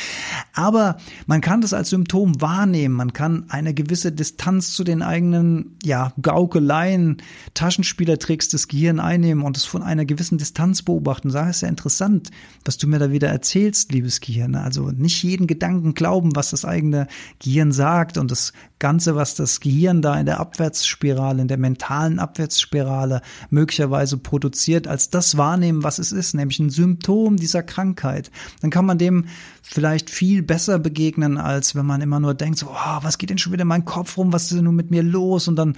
Aber 0.54 0.98
man 1.26 1.40
kann 1.40 1.60
das 1.60 1.72
als 1.72 1.90
Symptom 1.90 2.40
wahrnehmen. 2.40 2.94
Man 2.94 3.12
kann 3.12 3.44
eine 3.48 3.74
gewisse 3.74 4.12
Distanz 4.12 4.72
zu 4.72 4.84
den 4.84 5.02
eigenen, 5.02 5.76
ja, 5.82 6.12
Gaukeleien, 6.22 7.18
Taschenspielertricks 7.54 8.48
des 8.48 8.68
Gehirns 8.68 9.00
einnehmen 9.00 9.42
und 9.42 9.56
es 9.56 9.64
von 9.64 9.82
einer 9.82 10.04
gewissen 10.04 10.38
Distanz 10.38 10.82
beobachten. 10.82 11.30
Sag, 11.30 11.50
ist 11.50 11.62
ja 11.62 11.68
interessant, 11.68 12.30
was 12.64 12.78
du 12.78 12.86
mir 12.86 12.98
da 12.98 13.10
wieder 13.10 13.28
erzählst, 13.28 13.92
liebes 13.92 14.20
Gehirn. 14.20 14.54
Also 14.54 14.90
nicht 14.90 15.22
jeden 15.22 15.46
Gedanken 15.46 15.94
glauben, 15.94 16.36
was 16.36 16.50
das 16.50 16.64
eigene 16.64 17.07
Gehirn 17.38 17.72
sagt 17.72 18.18
und 18.18 18.30
das 18.30 18.52
Ganze, 18.78 19.16
was 19.16 19.34
das 19.34 19.60
Gehirn 19.60 20.02
da 20.02 20.18
in 20.18 20.26
der 20.26 20.38
Abwärtsspirale, 20.38 21.42
in 21.42 21.48
der 21.48 21.58
mentalen 21.58 22.18
Abwärtsspirale 22.18 23.22
möglicherweise 23.50 24.18
produziert, 24.18 24.86
als 24.86 25.10
das 25.10 25.36
wahrnehmen, 25.36 25.82
was 25.82 25.98
es 25.98 26.12
ist, 26.12 26.34
nämlich 26.34 26.60
ein 26.60 26.70
Symptom 26.70 27.36
dieser 27.36 27.62
Krankheit. 27.62 28.30
Dann 28.60 28.70
kann 28.70 28.86
man 28.86 28.98
dem 28.98 29.26
vielleicht 29.62 30.10
viel 30.10 30.42
besser 30.42 30.78
begegnen, 30.78 31.38
als 31.38 31.74
wenn 31.74 31.86
man 31.86 32.00
immer 32.00 32.20
nur 32.20 32.34
denkt, 32.34 32.58
so, 32.58 32.68
oh, 32.68 32.98
was 33.02 33.18
geht 33.18 33.30
denn 33.30 33.38
schon 33.38 33.52
wieder 33.52 33.62
in 33.62 33.68
meinem 33.68 33.84
Kopf 33.84 34.16
rum, 34.16 34.32
was 34.32 34.44
ist 34.44 34.54
denn 34.54 34.64
nun 34.64 34.76
mit 34.76 34.90
mir 34.90 35.02
los? 35.02 35.48
Und 35.48 35.56
dann 35.56 35.76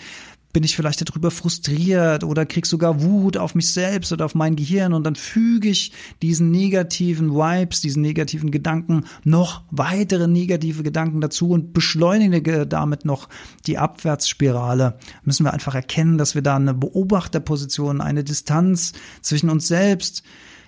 bin 0.53 0.65
ich 0.65 0.75
vielleicht 0.75 1.09
darüber 1.09 1.31
frustriert 1.31 2.25
oder 2.25 2.45
krieg 2.45 2.67
sogar 2.67 3.03
Wut 3.03 3.37
auf 3.37 3.55
mich 3.55 3.73
selbst 3.73 4.13
oder 4.13 4.25
auf 4.25 4.35
mein 4.35 4.57
Gehirn 4.57 4.93
und 4.93 5.05
dann 5.05 5.15
füge 5.15 5.69
ich 5.69 5.93
diesen 6.23 6.51
negativen 6.51 7.33
Vibes, 7.33 7.81
diesen 7.81 8.03
negativen 8.03 8.51
Gedanken 8.51 9.05
noch 9.25 9.63
weitere 9.71 10.27
negative 10.27 10.83
Gedanken 10.83 11.21
dazu 11.21 11.51
und 11.51 11.73
beschleunige 11.73 12.67
damit 12.67 13.05
noch 13.05 13.29
die 13.67 13.79
Abwärtsspirale. 13.79 14.99
Müssen 15.25 15.45
wir 15.45 15.53
einfach 15.53 15.75
erkennen, 15.75 16.19
dass 16.19 16.35
wir 16.35 16.43
da 16.43 16.57
eine 16.57 16.75
Beobachterposition, 16.75 18.01
eine 18.01 18.25
Distanz 18.25 18.93
zwischen 19.23 19.51
uns 19.51 19.69
selbst, 19.69 20.23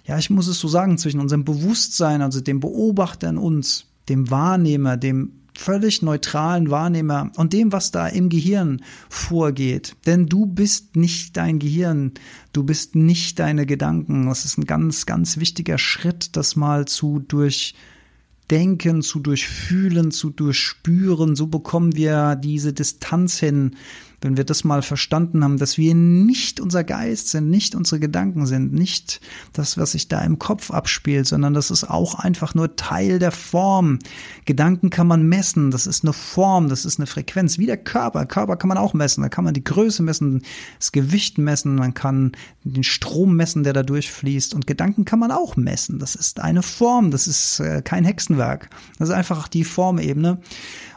ja, 0.05 0.19
ich 0.19 0.31
muss 0.31 0.49
es 0.49 0.59
so 0.59 0.67
sagen, 0.67 0.99
zwischen 0.99 1.21
unserem 1.21 1.45
Bewusstsein, 1.45 2.23
also 2.23 2.41
dem 2.41 2.59
Beobachter 2.59 3.29
in 3.29 3.39
uns, 3.39 3.87
dem 4.09 4.31
Wahrnehmer, 4.31 4.97
dem 4.97 5.42
völlig 5.57 6.03
neutralen 6.03 6.71
Wahrnehmer 6.71 7.31
und 7.37 7.53
dem, 7.53 7.73
was 7.73 7.91
da 7.91 8.07
im 8.09 8.29
Gehirn 8.29 8.83
vorgeht. 9.09 9.97
Denn 10.07 10.27
du 10.27 10.47
bist 10.47 10.97
nicht 10.97 11.37
dein 11.37 11.59
Gehirn, 11.59 12.13
du 12.53 12.65
bist 12.65 12.95
nicht 12.95 13.39
deine 13.39 13.67
Gedanken. 13.67 14.27
Das 14.27 14.45
ist 14.45 14.59
ein 14.59 14.65
ganz, 14.65 15.07
ganz 15.07 15.39
wichtiger 15.39 15.79
Schritt, 15.79 16.37
das 16.37 16.57
mal 16.57 16.87
zu 16.87 17.19
durchdenken, 17.21 19.03
zu 19.03 19.21
durchfühlen, 19.21 20.11
zu 20.11 20.31
durchspüren. 20.31 21.37
So 21.37 21.47
bekommen 21.47 21.97
wir 21.97 22.37
diese 22.37 22.73
Distanz 22.73 23.39
hin 23.39 23.77
wenn 24.23 24.37
wir 24.37 24.45
das 24.45 24.65
mal 24.65 24.83
verstanden 24.83 25.45
haben, 25.45 25.59
dass 25.59 25.79
wir 25.79 25.95
nicht 25.95 26.61
unser 26.61 26.85
Geist 26.85 27.29
sind, 27.29 27.51
nicht 27.51 27.75
unsere 27.75 28.01
Gedanken 28.01 28.47
sind, 28.47 28.73
nicht 28.73 29.21
das, 29.53 29.77
was 29.77 29.93
sich 29.93 30.09
da 30.09 30.21
im 30.21 30.39
Kopf 30.39 30.71
abspielt, 30.71 31.27
sondern 31.27 31.55
das 31.55 31.71
ist 31.71 31.85
auch 31.85 32.15
einfach 32.15 32.55
nur 32.55 32.77
Teil 32.77 33.19
der 33.19 33.33
Form. 33.33 33.99
Gedanken 34.45 34.91
kann 34.91 35.07
man 35.07 35.29
messen, 35.29 35.71
das 35.71 35.87
ist 35.87 36.05
eine 36.05 36.13
Form, 36.13 36.69
das 36.69 36.85
ist 36.85 36.99
eine 36.99 37.07
Frequenz, 37.07 37.59
wie 37.59 37.67
der 37.67 37.77
Körper. 37.77 38.25
Körper 38.27 38.57
kann 38.57 38.69
man 38.69 38.79
auch 38.79 38.95
messen, 38.95 39.23
da 39.23 39.29
kann 39.29 39.45
man 39.45 39.55
die 39.55 39.65
Größe 39.65 40.03
messen, 40.03 40.43
das 40.79 40.93
Gewicht 40.93 41.39
messen, 41.39 41.75
man 41.75 41.95
kann 41.95 42.33
den 42.65 42.85
Strom 42.85 43.37
messen, 43.37 43.65
der 43.65 43.73
da 43.73 43.83
durchfließt 43.83 44.55
und 44.55 44.67
Gedanken 44.67 45.05
kann 45.05 45.19
man 45.19 45.31
auch 45.31 45.57
messen. 45.57 45.99
Das 45.99 46.15
ist 46.15 46.41
eine 46.41 46.63
Form, 46.63 47.11
das 47.11 47.27
ist 47.27 47.61
äh, 47.61 47.83
kein 47.83 48.05
Hexenwerk. 48.05 48.71
Das 48.99 49.09
ist 49.09 49.15
einfach 49.15 49.49
die 49.49 49.65
Formebene. 49.65 50.39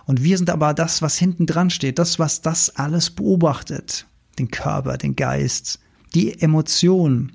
Und 0.06 0.24
wir 0.24 0.38
sind 0.38 0.50
aber 0.50 0.74
das, 0.74 1.02
was 1.02 1.18
hinten 1.18 1.46
dran 1.46 1.70
steht, 1.70 2.00
das, 2.00 2.20
was 2.20 2.42
das 2.42 2.76
alles 2.76 3.10
beobachtet. 3.10 4.06
Den 4.38 4.52
Körper, 4.52 4.98
den 4.98 5.16
Geist, 5.16 5.80
die 6.14 6.40
Emotionen. 6.42 7.32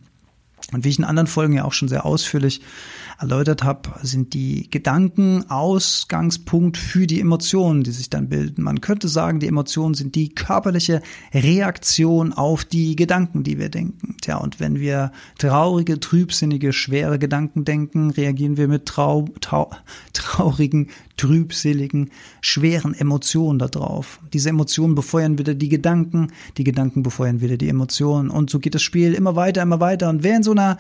Und 0.72 0.84
wie 0.84 0.90
ich 0.90 0.98
in 0.98 1.04
anderen 1.04 1.26
Folgen 1.26 1.54
ja 1.54 1.64
auch 1.64 1.72
schon 1.72 1.88
sehr 1.88 2.06
ausführlich 2.06 2.60
erläutert 3.18 3.64
habe, 3.64 3.90
sind 4.02 4.32
die 4.34 4.70
Gedanken 4.70 5.44
Ausgangspunkt 5.50 6.78
für 6.78 7.06
die 7.06 7.20
Emotionen, 7.20 7.82
die 7.82 7.90
sich 7.90 8.08
dann 8.08 8.28
bilden. 8.28 8.62
Man 8.62 8.80
könnte 8.80 9.08
sagen, 9.08 9.40
die 9.40 9.46
Emotionen 9.46 9.94
sind 9.94 10.14
die 10.14 10.30
körperliche 10.30 11.02
Reaktion 11.34 12.32
auf 12.32 12.64
die 12.64 12.96
Gedanken, 12.96 13.42
die 13.42 13.58
wir 13.58 13.68
denken. 13.68 14.16
Tja, 14.22 14.36
und 14.38 14.58
wenn 14.60 14.80
wir 14.80 15.12
traurige, 15.38 16.00
trübsinnige, 16.00 16.72
schwere 16.72 17.18
Gedanken 17.18 17.64
denken, 17.64 18.10
reagieren 18.10 18.56
wir 18.56 18.68
mit 18.68 18.86
trau 18.86 19.28
trau 19.40 19.70
traurigen, 20.12 20.88
trübseligen, 21.20 22.10
schweren 22.40 22.94
Emotionen 22.94 23.58
darauf. 23.58 24.20
Diese 24.32 24.48
Emotionen 24.48 24.94
befeuern 24.94 25.36
wieder 25.36 25.54
die 25.54 25.68
Gedanken, 25.68 26.28
die 26.56 26.64
Gedanken 26.64 27.02
befeuern 27.02 27.42
wieder 27.42 27.58
die 27.58 27.68
Emotionen 27.68 28.30
und 28.30 28.48
so 28.48 28.58
geht 28.58 28.74
das 28.74 28.82
Spiel 28.82 29.12
immer 29.12 29.36
weiter, 29.36 29.60
immer 29.60 29.80
weiter. 29.80 30.08
Und 30.08 30.22
wer 30.22 30.36
in 30.36 30.42
so 30.42 30.52
einer 30.52 30.78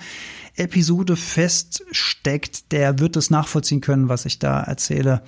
Episode 0.56 1.16
feststeckt, 1.16 2.72
der 2.72 2.98
wird 3.00 3.16
es 3.16 3.28
nachvollziehen 3.28 3.82
können, 3.82 4.08
was 4.08 4.24
ich 4.24 4.38
da 4.38 4.62
erzähle. 4.62 5.22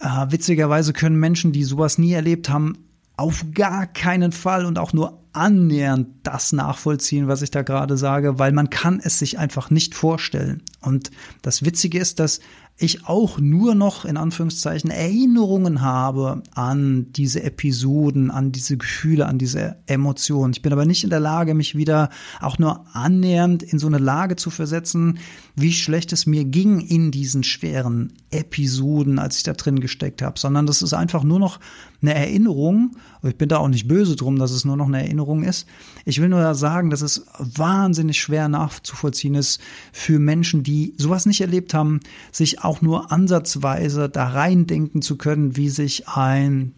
Äh, 0.00 0.26
witzigerweise 0.28 0.92
können 0.92 1.16
Menschen, 1.16 1.52
die 1.52 1.64
sowas 1.64 1.96
nie 1.96 2.12
erlebt 2.12 2.50
haben, 2.50 2.76
auf 3.16 3.46
gar 3.54 3.86
keinen 3.86 4.32
Fall 4.32 4.66
und 4.66 4.78
auch 4.78 4.92
nur 4.92 5.18
annähernd 5.32 6.08
das 6.24 6.52
nachvollziehen, 6.52 7.26
was 7.26 7.40
ich 7.40 7.50
da 7.50 7.62
gerade 7.62 7.96
sage, 7.96 8.38
weil 8.38 8.52
man 8.52 8.68
kann 8.68 9.00
es 9.02 9.18
sich 9.18 9.38
einfach 9.38 9.70
nicht 9.70 9.94
vorstellen. 9.94 10.62
Und 10.80 11.10
das 11.40 11.64
Witzige 11.64 11.98
ist, 11.98 12.18
dass 12.18 12.40
ich 12.82 13.06
auch 13.06 13.38
nur 13.38 13.74
noch 13.74 14.06
in 14.06 14.16
Anführungszeichen 14.16 14.90
Erinnerungen 14.90 15.82
habe 15.82 16.42
an 16.54 17.12
diese 17.12 17.42
Episoden, 17.42 18.30
an 18.30 18.52
diese 18.52 18.78
Gefühle, 18.78 19.26
an 19.26 19.38
diese 19.38 19.76
Emotionen. 19.86 20.54
Ich 20.54 20.62
bin 20.62 20.72
aber 20.72 20.86
nicht 20.86 21.04
in 21.04 21.10
der 21.10 21.20
Lage, 21.20 21.54
mich 21.54 21.76
wieder 21.76 22.08
auch 22.40 22.58
nur 22.58 22.86
annähernd 22.94 23.62
in 23.62 23.78
so 23.78 23.86
eine 23.86 23.98
Lage 23.98 24.36
zu 24.36 24.48
versetzen, 24.48 25.18
wie 25.56 25.72
schlecht 25.72 26.12
es 26.14 26.24
mir 26.24 26.44
ging 26.46 26.80
in 26.80 27.10
diesen 27.10 27.44
schweren 27.44 28.14
Episoden, 28.30 29.18
als 29.18 29.36
ich 29.36 29.42
da 29.42 29.52
drin 29.52 29.80
gesteckt 29.80 30.22
habe, 30.22 30.38
sondern 30.38 30.66
das 30.66 30.80
ist 30.80 30.94
einfach 30.94 31.22
nur 31.22 31.38
noch 31.38 31.60
eine 32.00 32.14
Erinnerung. 32.14 32.96
Ich 33.22 33.36
bin 33.36 33.48
da 33.48 33.58
auch 33.58 33.68
nicht 33.68 33.86
böse 33.86 34.16
drum, 34.16 34.38
dass 34.38 34.50
es 34.50 34.64
nur 34.64 34.76
noch 34.76 34.86
eine 34.86 35.02
Erinnerung 35.02 35.42
ist. 35.42 35.66
Ich 36.04 36.20
will 36.20 36.28
nur 36.28 36.54
sagen, 36.54 36.90
dass 36.90 37.02
es 37.02 37.26
wahnsinnig 37.38 38.20
schwer 38.20 38.48
nachzuvollziehen 38.48 39.34
ist 39.34 39.60
für 39.92 40.18
Menschen, 40.18 40.62
die 40.62 40.94
sowas 40.96 41.26
nicht 41.26 41.40
erlebt 41.40 41.74
haben, 41.74 42.00
sich 42.32 42.64
auch 42.64 42.80
nur 42.80 43.12
ansatzweise 43.12 44.08
da 44.08 44.28
reindenken 44.28 45.02
zu 45.02 45.16
können, 45.16 45.56
wie 45.56 45.68
sich 45.68 46.08
ein 46.08 46.72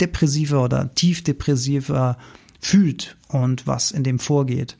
depressiver 0.00 0.64
oder 0.64 0.94
tiefdepressiver 0.94 2.16
fühlt 2.60 3.16
und 3.28 3.66
was 3.66 3.90
in 3.90 4.04
dem 4.04 4.18
vorgeht. 4.18 4.76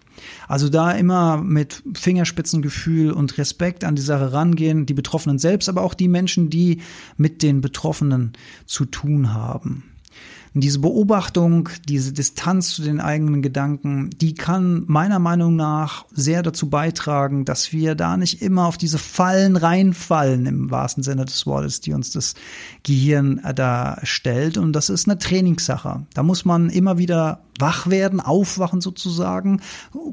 Also 0.46 0.68
da 0.68 0.92
immer 0.92 1.38
mit 1.38 1.82
Fingerspitzengefühl 1.94 3.10
und 3.10 3.38
Respekt 3.38 3.84
an 3.84 3.96
die 3.96 4.02
Sache 4.02 4.32
rangehen, 4.32 4.86
die 4.86 4.94
Betroffenen 4.94 5.38
selbst, 5.38 5.68
aber 5.68 5.82
auch 5.82 5.94
die 5.94 6.08
Menschen, 6.08 6.48
die 6.48 6.80
mit 7.16 7.42
den 7.42 7.60
Betroffenen 7.60 8.32
zu 8.66 8.84
tun 8.84 9.34
haben. 9.34 9.91
Und 10.54 10.62
diese 10.62 10.80
Beobachtung, 10.80 11.70
diese 11.88 12.12
Distanz 12.12 12.74
zu 12.74 12.82
den 12.82 13.00
eigenen 13.00 13.40
Gedanken, 13.40 14.10
die 14.20 14.34
kann 14.34 14.84
meiner 14.86 15.18
Meinung 15.18 15.56
nach 15.56 16.04
sehr 16.12 16.42
dazu 16.42 16.68
beitragen, 16.68 17.44
dass 17.44 17.72
wir 17.72 17.94
da 17.94 18.16
nicht 18.16 18.42
immer 18.42 18.66
auf 18.66 18.76
diese 18.76 18.98
Fallen 18.98 19.56
reinfallen, 19.56 20.44
im 20.46 20.70
wahrsten 20.70 21.02
Sinne 21.02 21.24
des 21.24 21.46
Wortes, 21.46 21.80
die 21.80 21.94
uns 21.94 22.10
das 22.10 22.34
Gehirn 22.82 23.40
da 23.54 23.98
stellt. 24.02 24.58
Und 24.58 24.74
das 24.74 24.90
ist 24.90 25.08
eine 25.08 25.18
Trainingssache. 25.18 26.04
Da 26.12 26.22
muss 26.22 26.44
man 26.44 26.68
immer 26.68 26.98
wieder 26.98 27.40
wach 27.62 27.86
werden, 27.86 28.20
aufwachen 28.20 28.80
sozusagen, 28.80 29.62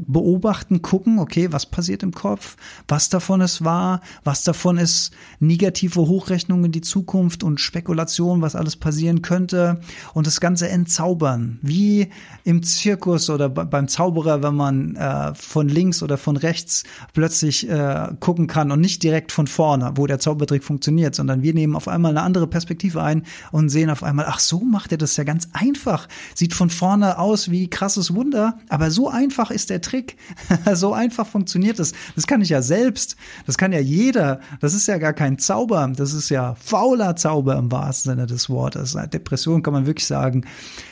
beobachten, 0.07 0.83
gucken, 0.83 1.17
okay, 1.17 1.51
was 1.51 1.65
passiert 1.65 2.03
im 2.03 2.13
Kopf, 2.13 2.55
was 2.87 3.09
davon 3.09 3.41
ist 3.41 3.65
wahr, 3.65 4.01
was 4.23 4.43
davon 4.43 4.77
ist 4.77 5.11
negative 5.39 5.99
Hochrechnung 5.99 6.63
in 6.63 6.71
die 6.71 6.81
Zukunft 6.81 7.43
und 7.43 7.59
Spekulation, 7.59 8.43
was 8.43 8.55
alles 8.55 8.75
passieren 8.75 9.23
könnte 9.23 9.81
und 10.13 10.27
das 10.27 10.39
Ganze 10.39 10.69
entzaubern, 10.69 11.57
wie 11.63 12.09
im 12.43 12.61
Zirkus 12.61 13.31
oder 13.31 13.49
beim 13.49 13.87
Zauberer, 13.87 14.43
wenn 14.43 14.55
man 14.55 14.95
äh, 14.95 15.33
von 15.33 15.67
links 15.67 16.03
oder 16.03 16.19
von 16.19 16.37
rechts 16.37 16.83
plötzlich 17.13 17.67
äh, 17.67 18.09
gucken 18.19 18.45
kann 18.45 18.71
und 18.71 18.79
nicht 18.79 19.01
direkt 19.01 19.31
von 19.31 19.47
vorne, 19.47 19.93
wo 19.95 20.05
der 20.05 20.19
Zaubertrick 20.19 20.63
funktioniert, 20.63 21.15
sondern 21.15 21.41
wir 21.41 21.55
nehmen 21.55 21.75
auf 21.75 21.87
einmal 21.87 22.11
eine 22.11 22.21
andere 22.21 22.45
Perspektive 22.45 23.01
ein 23.01 23.23
und 23.51 23.69
sehen 23.69 23.89
auf 23.89 24.03
einmal, 24.03 24.25
ach 24.27 24.39
so 24.39 24.59
macht 24.59 24.91
er 24.91 24.99
das 24.99 25.17
ja 25.17 25.23
ganz 25.23 25.49
einfach, 25.53 26.07
sieht 26.35 26.53
von 26.53 26.69
vorne 26.69 27.17
aus 27.17 27.38
aus 27.39 27.49
wie 27.49 27.69
krasses 27.69 28.13
Wunder, 28.13 28.59
aber 28.67 28.91
so 28.91 29.07
einfach 29.07 29.49
ist 29.49 29.69
der 29.69 29.79
Trick. 29.79 30.17
so 30.73 30.93
einfach 30.93 31.25
funktioniert 31.25 31.79
es. 31.79 31.91
Das. 31.91 31.99
das 32.15 32.27
kann 32.27 32.41
ich 32.41 32.49
ja 32.49 32.61
selbst. 32.61 33.15
Das 33.45 33.57
kann 33.57 33.71
ja 33.71 33.79
jeder. 33.79 34.41
Das 34.59 34.73
ist 34.73 34.87
ja 34.87 34.97
gar 34.97 35.13
kein 35.13 35.39
Zauber. 35.39 35.89
Das 35.95 36.13
ist 36.13 36.29
ja 36.29 36.55
fauler 36.55 37.15
Zauber 37.15 37.55
im 37.55 37.71
wahrsten 37.71 38.11
Sinne 38.11 38.27
des 38.27 38.49
Wortes. 38.49 38.97
Depression 39.13 39.63
kann 39.63 39.73
man 39.73 39.85
wirklich 39.85 40.05
sagen. 40.05 40.45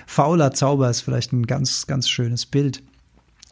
Fauler 0.06 0.54
Zauber 0.54 0.90
ist 0.90 1.02
vielleicht 1.02 1.34
ein 1.34 1.46
ganz, 1.48 1.86
ganz 1.86 2.08
schönes 2.08 2.46
Bild. 2.46 2.82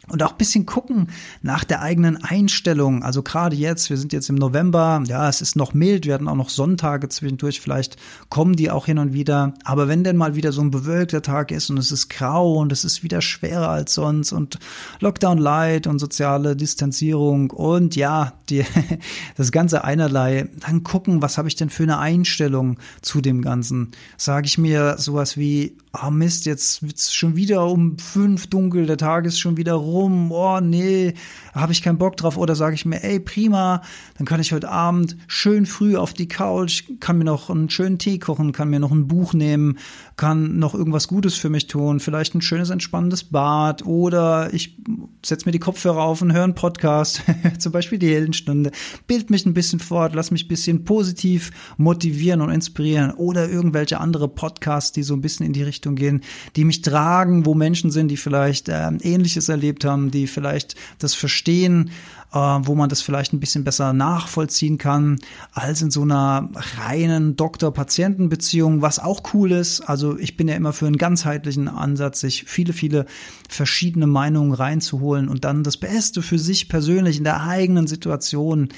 Und 0.07 0.21
auch 0.23 0.33
bisschen 0.33 0.65
gucken 0.65 1.07
nach 1.41 1.63
der 1.63 1.81
eigenen 1.81 2.23
Einstellung. 2.23 3.03
Also 3.03 3.23
gerade 3.23 3.55
jetzt, 3.55 3.89
wir 3.89 3.97
sind 3.97 4.13
jetzt 4.13 4.29
im 4.29 4.35
November, 4.35 5.03
ja, 5.07 5.27
es 5.27 5.41
ist 5.41 5.55
noch 5.55 5.73
mild, 5.73 6.05
wir 6.05 6.13
hatten 6.13 6.27
auch 6.27 6.35
noch 6.35 6.49
Sonntage 6.49 7.09
zwischendurch, 7.09 7.59
vielleicht 7.59 7.97
kommen 8.29 8.55
die 8.55 8.69
auch 8.69 8.85
hin 8.85 8.99
und 8.99 9.13
wieder. 9.13 9.53
Aber 9.63 9.87
wenn 9.87 10.03
denn 10.03 10.17
mal 10.17 10.35
wieder 10.35 10.51
so 10.51 10.61
ein 10.61 10.71
bewölkter 10.71 11.21
Tag 11.21 11.51
ist 11.51 11.69
und 11.69 11.77
es 11.77 11.91
ist 11.91 12.09
grau 12.09 12.55
und 12.55 12.71
es 12.71 12.85
ist 12.85 13.03
wieder 13.03 13.21
schwerer 13.21 13.69
als 13.69 13.93
sonst 13.93 14.31
und 14.31 14.59
Lockdown 14.99 15.37
Light 15.37 15.87
und 15.87 15.99
soziale 15.99 16.55
Distanzierung 16.55 17.49
und 17.49 17.95
ja, 17.95 18.33
die, 18.49 18.63
das 19.37 19.51
ganze 19.51 19.83
einerlei, 19.83 20.47
dann 20.59 20.83
gucken, 20.83 21.21
was 21.21 21.37
habe 21.37 21.47
ich 21.47 21.55
denn 21.55 21.69
für 21.69 21.83
eine 21.83 21.97
Einstellung 21.97 22.77
zu 23.01 23.21
dem 23.21 23.41
Ganzen? 23.41 23.91
Sage 24.17 24.47
ich 24.47 24.57
mir 24.57 24.97
sowas 24.97 25.37
wie, 25.37 25.75
ah 26.01 26.09
Mist, 26.09 26.45
jetzt 26.45 26.83
wird's 26.83 27.13
schon 27.13 27.35
wieder 27.35 27.67
um 27.67 27.97
fünf 27.97 28.47
dunkel, 28.47 28.85
der 28.85 28.97
Tag 28.97 29.25
ist 29.25 29.39
schon 29.39 29.57
wieder 29.57 29.73
rum, 29.73 30.31
oh 30.31 30.59
nee, 30.59 31.13
habe 31.53 31.71
ich 31.71 31.81
keinen 31.81 31.97
Bock 31.97 32.17
drauf. 32.17 32.37
Oder 32.37 32.55
sage 32.55 32.75
ich 32.75 32.85
mir, 32.85 33.03
ey, 33.03 33.19
prima, 33.19 33.81
dann 34.17 34.25
kann 34.25 34.39
ich 34.39 34.51
heute 34.51 34.69
Abend 34.69 35.17
schön 35.27 35.65
früh 35.65 35.95
auf 35.95 36.13
die 36.13 36.27
Couch, 36.27 36.83
kann 36.99 37.17
mir 37.17 37.23
noch 37.23 37.49
einen 37.49 37.69
schönen 37.69 37.97
Tee 37.97 38.19
kochen, 38.19 38.51
kann 38.51 38.69
mir 38.69 38.79
noch 38.79 38.91
ein 38.91 39.07
Buch 39.07 39.33
nehmen, 39.33 39.77
kann 40.17 40.59
noch 40.59 40.73
irgendwas 40.73 41.07
Gutes 41.07 41.35
für 41.35 41.49
mich 41.49 41.67
tun, 41.67 41.99
vielleicht 41.99 42.35
ein 42.35 42.41
schönes, 42.41 42.69
entspannendes 42.69 43.23
Bad. 43.23 43.85
Oder 43.85 44.53
ich 44.53 44.77
setze 45.25 45.45
mir 45.45 45.53
die 45.53 45.59
Kopfhörer 45.59 46.03
auf 46.03 46.21
und 46.21 46.33
höre 46.33 46.43
einen 46.43 46.55
Podcast, 46.55 47.21
zum 47.59 47.71
Beispiel 47.71 47.99
die 47.99 48.13
Heldenstunde, 48.13 48.71
bild 49.07 49.29
mich 49.29 49.45
ein 49.45 49.53
bisschen 49.53 49.79
fort, 49.79 50.13
lass 50.13 50.31
mich 50.31 50.45
ein 50.45 50.49
bisschen 50.49 50.83
positiv 50.83 51.51
motivieren 51.77 52.41
und 52.41 52.49
inspirieren. 52.49 53.11
Oder 53.11 53.49
irgendwelche 53.49 53.99
andere 53.99 54.27
Podcasts, 54.27 54.91
die 54.91 55.03
so 55.03 55.13
ein 55.13 55.21
bisschen 55.21 55.45
in 55.45 55.53
die 55.53 55.63
Richtung 55.63 55.84
Richtung 55.85 55.95
gehen, 55.95 56.21
die 56.55 56.65
mich 56.65 56.81
tragen, 56.81 57.45
wo 57.45 57.53
Menschen 57.53 57.91
sind, 57.91 58.09
die 58.09 58.17
vielleicht 58.17 58.69
äh, 58.69 58.89
Ähnliches 59.01 59.49
erlebt 59.49 59.85
haben, 59.85 60.09
die 60.09 60.27
vielleicht 60.27 60.75
das 60.99 61.13
verstehen, 61.13 61.91
äh, 62.33 62.37
wo 62.37 62.73
man 62.73 62.89
das 62.89 63.01
vielleicht 63.01 63.33
ein 63.33 63.39
bisschen 63.39 63.63
besser 63.63 63.93
nachvollziehen 63.93 64.77
kann, 64.77 65.19
als 65.53 65.81
in 65.81 65.91
so 65.91 66.01
einer 66.01 66.49
reinen 66.77 67.35
Doktor-Patienten-Beziehung, 67.35 68.81
was 68.81 68.99
auch 68.99 69.21
cool 69.33 69.51
ist. 69.51 69.81
Also 69.81 70.17
ich 70.17 70.37
bin 70.37 70.47
ja 70.47 70.55
immer 70.55 70.73
für 70.73 70.87
einen 70.87 70.97
ganzheitlichen 70.97 71.67
Ansatz, 71.67 72.21
sich 72.21 72.45
viele, 72.47 72.73
viele 72.73 73.05
verschiedene 73.47 74.07
Meinungen 74.07 74.53
reinzuholen 74.53 75.29
und 75.29 75.45
dann 75.45 75.63
das 75.63 75.77
Beste 75.77 76.21
für 76.21 76.39
sich 76.39 76.67
persönlich 76.67 77.17
in 77.17 77.23
der 77.23 77.43
eigenen 77.43 77.85
Situation 77.87 78.69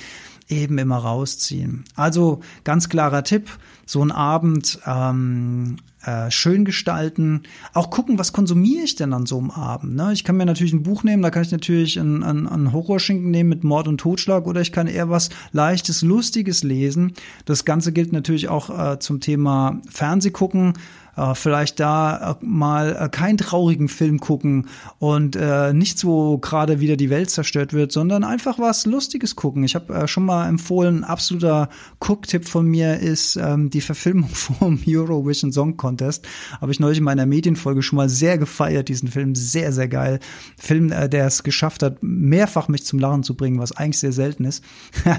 eben 0.49 0.77
immer 0.77 0.97
rausziehen. 0.97 1.83
Also 1.95 2.41
ganz 2.63 2.89
klarer 2.89 3.23
Tipp, 3.23 3.49
so 3.88 4.04
ein 4.04 4.12
Abend 4.12 4.80
ähm, 4.86 5.78
äh, 6.04 6.30
schön 6.30 6.65
gestalten, 6.65 7.43
auch 7.73 7.89
gucken, 7.89 8.19
was 8.19 8.34
konsumiere 8.34 8.84
ich 8.84 8.95
denn 8.95 9.13
an 9.13 9.26
so 9.26 9.39
einem 9.39 9.50
Abend. 9.50 9.95
Ne? 9.95 10.12
Ich 10.13 10.23
kann 10.23 10.38
mir 10.38 10.45
natürlich 10.45 10.73
ein 10.73 10.84
Buch 10.84 11.04
nehmen, 11.04 11.23
da 11.23 11.32
kann 11.32 11.43
ich 11.43 11.52
natürlich 11.52 12.00
einen, 12.00 12.21
einen, 12.21 12.47
einen 12.47 12.73
Horrorschinken 12.73 13.32
nehmen 13.32 13.50
mit 13.50 13.63
Mord 13.63 13.88
und 13.88 13.97
Totschlag 13.97 14.45
oder 14.45 14.62
ich 14.62 14.71
kann 14.71 14.88
eher 14.88 15.10
was 15.10 15.30
Leichtes, 15.54 16.02
Lustiges 16.02 16.63
lesen. 16.63 17.13
Das 17.45 17.65
Ganze 17.65 17.93
gilt 17.93 18.12
natürlich 18.12 18.50
auch 18.50 18.69
äh, 18.69 19.00
zum 19.00 19.21
Thema 19.21 19.82
Fernsehgucken 19.89 20.73
äh, 21.17 21.36
vielleicht 21.36 21.80
da 21.80 22.32
äh, 22.32 22.45
mal 22.45 22.95
äh, 22.95 23.10
keinen 23.10 23.38
traurigen 23.38 23.89
Film 23.89 24.19
gucken 24.19 24.67
und 24.99 25.36
äh, 25.36 25.73
nichts, 25.73 26.06
wo 26.06 26.38
gerade 26.38 26.80
wieder 26.80 26.95
die 26.95 27.10
Welt 27.10 27.30
zerstört 27.30 27.73
wird, 27.73 27.91
sondern 27.91 28.23
einfach 28.23 28.60
was 28.60 28.86
Lustiges 28.86 29.36
gucken. 29.36 29.63
Ich 29.63 29.75
habe 29.75 29.93
äh, 29.93 30.08
schon 30.08 30.25
mal 30.25 30.47
empfohlen, 30.47 31.03
absoluter 31.03 31.69
Cook-Tipp 31.99 32.47
von 32.47 32.67
mir 32.67 32.99
ist 32.99 33.36
ähm, 33.36 33.69
die 33.69 33.82
Verfilmung 33.82 34.30
vom 34.34 34.80
Eurovision 34.88 35.51
Song 35.51 35.75
Contest. 35.75 36.27
Habe 36.62 36.71
ich 36.71 36.80
neulich 36.80 36.99
in 36.99 37.03
meiner 37.03 37.25
Medienfolge 37.25 37.82
schon 37.82 37.97
mal 37.97 38.10
sehr 38.10 38.38
gefeiert, 38.38 38.89
diesen 38.89 39.10
Film. 39.10 39.36
Sehr, 39.36 39.73
sehr 39.73 39.88
geil. 39.88 40.19
Film, 40.58 40.91
äh, 40.91 41.10
der 41.10 41.25
es 41.25 41.43
geschafft 41.43 41.84
hat, 41.84 41.97
mehrfach 42.01 42.67
mich 42.67 42.86
zum 42.86 42.99
Lachen 42.99 43.23
zu 43.23 43.36
bringen, 43.36 43.60
was 43.60 43.71
eigentlich 43.75 43.99
sehr 43.99 44.13
selten 44.13 44.45
ist. 44.45 44.63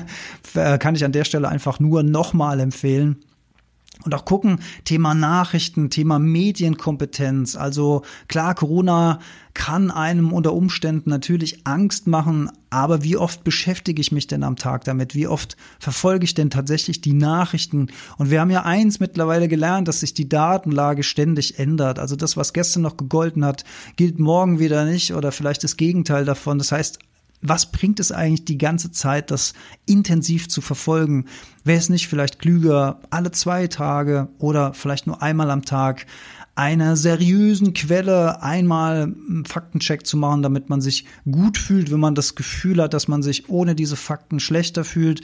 Äh, 0.55 0.79
kann 0.79 0.95
ich 0.95 1.05
an 1.05 1.13
der 1.13 1.25
Stelle 1.25 1.49
einfach 1.49 1.79
nur 1.79 2.03
nochmal 2.03 2.61
empfehlen. 2.61 3.19
Und 4.05 4.15
auch 4.15 4.25
gucken, 4.25 4.61
Thema 4.85 5.15
Nachrichten, 5.15 5.91
Thema 5.91 6.19
Medienkompetenz. 6.19 7.57
Also 7.57 8.03
klar, 8.29 8.55
Corona 8.55 9.19
kann 9.55 9.91
einem 9.91 10.33
unter 10.33 10.53
Umständen 10.53 11.11
natürlich 11.11 11.67
Angst 11.67 12.07
machen, 12.07 12.49
aber 12.71 13.03
wie 13.03 13.17
oft 13.17 13.43
beschäftige 13.43 14.01
ich 14.01 14.13
mich 14.13 14.29
denn 14.29 14.45
am 14.45 14.55
Tag 14.55 14.85
damit? 14.85 15.17
Wie 15.17 15.27
oft 15.27 15.57
verfolge 15.81 16.25
ich 16.25 16.35
denn 16.35 16.49
tatsächlich 16.49 17.01
die 17.01 17.13
Nachrichten? 17.13 17.89
Und 18.19 18.31
wir 18.31 18.41
haben 18.41 18.51
ja 18.51 18.63
eins 18.63 19.01
mittlerweile 19.01 19.49
gelernt, 19.49 19.89
dass 19.89 20.01
sich 20.01 20.15
die 20.15 20.29
Datenlage 20.29 21.03
ständig 21.03 21.59
ändert. 21.59 21.99
Also 21.99 22.15
das, 22.15 22.37
was 22.37 22.53
gestern 22.53 22.83
noch 22.83 22.97
gegolten 22.97 23.45
hat, 23.45 23.65
gilt 23.97 24.21
morgen 24.21 24.61
wieder 24.61 24.85
nicht 24.85 25.13
oder 25.13 25.33
vielleicht 25.33 25.65
das 25.65 25.77
Gegenteil 25.77 26.25
davon. 26.25 26.59
Das 26.59 26.71
heißt, 26.71 27.01
was 27.41 27.71
bringt 27.71 28.01
es 28.01 28.13
eigentlich 28.13 28.45
die 28.45 28.59
ganze 28.59 28.91
Zeit, 28.91 29.31
das 29.31 29.55
intensiv 29.87 30.49
zu 30.49 30.61
verfolgen? 30.61 31.27
Wäre 31.65 31.79
es 31.79 31.89
nicht 31.89 32.09
vielleicht 32.09 32.39
klüger, 32.39 33.01
alle 33.11 33.31
zwei 33.31 33.67
Tage 33.67 34.29
oder 34.39 34.75
vielleicht 34.75 35.07
nur 35.07 35.23
einmal 35.23 35.51
am 35.51 35.65
Tag 35.65 36.07
einer 36.59 36.97
seriösen 36.97 37.73
Quelle 37.73 38.43
einmal 38.43 39.03
einen 39.03 39.45
Faktencheck 39.45 40.05
zu 40.05 40.17
machen, 40.17 40.43
damit 40.43 40.69
man 40.69 40.81
sich 40.81 41.05
gut 41.31 41.57
fühlt, 41.57 41.93
wenn 41.93 42.01
man 42.01 42.17
das 42.17 42.35
Gefühl 42.35 42.83
hat, 42.83 42.95
dass 42.95 43.07
man 43.07 43.23
sich 43.23 43.49
ohne 43.49 43.77
diese 43.77 43.95
Fakten 43.95 44.41
schlechter 44.41 44.85
fühlt, 44.85 45.23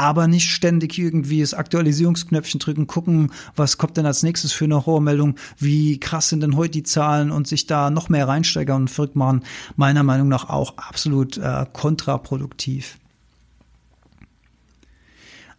aber 0.00 0.28
nicht 0.28 0.50
ständig 0.50 0.98
irgendwie 0.98 1.42
das 1.42 1.52
Aktualisierungsknöpfchen 1.52 2.58
drücken, 2.58 2.86
gucken, 2.86 3.32
was 3.54 3.76
kommt 3.76 3.98
denn 3.98 4.06
als 4.06 4.22
nächstes 4.22 4.50
für 4.50 4.64
eine 4.64 4.86
Horrormeldung, 4.86 5.36
wie 5.58 6.00
krass 6.00 6.30
sind 6.30 6.42
denn 6.42 6.56
heute 6.56 6.70
die 6.70 6.82
Zahlen 6.84 7.30
und 7.30 7.46
sich 7.46 7.66
da 7.66 7.90
noch 7.90 8.08
mehr 8.08 8.26
reinsteigern 8.26 8.82
und 8.82 8.88
verrückt 8.88 9.14
machen, 9.14 9.42
meiner 9.76 10.02
Meinung 10.02 10.28
nach 10.28 10.48
auch 10.48 10.78
absolut 10.78 11.36
äh, 11.36 11.66
kontraproduktiv. 11.74 12.99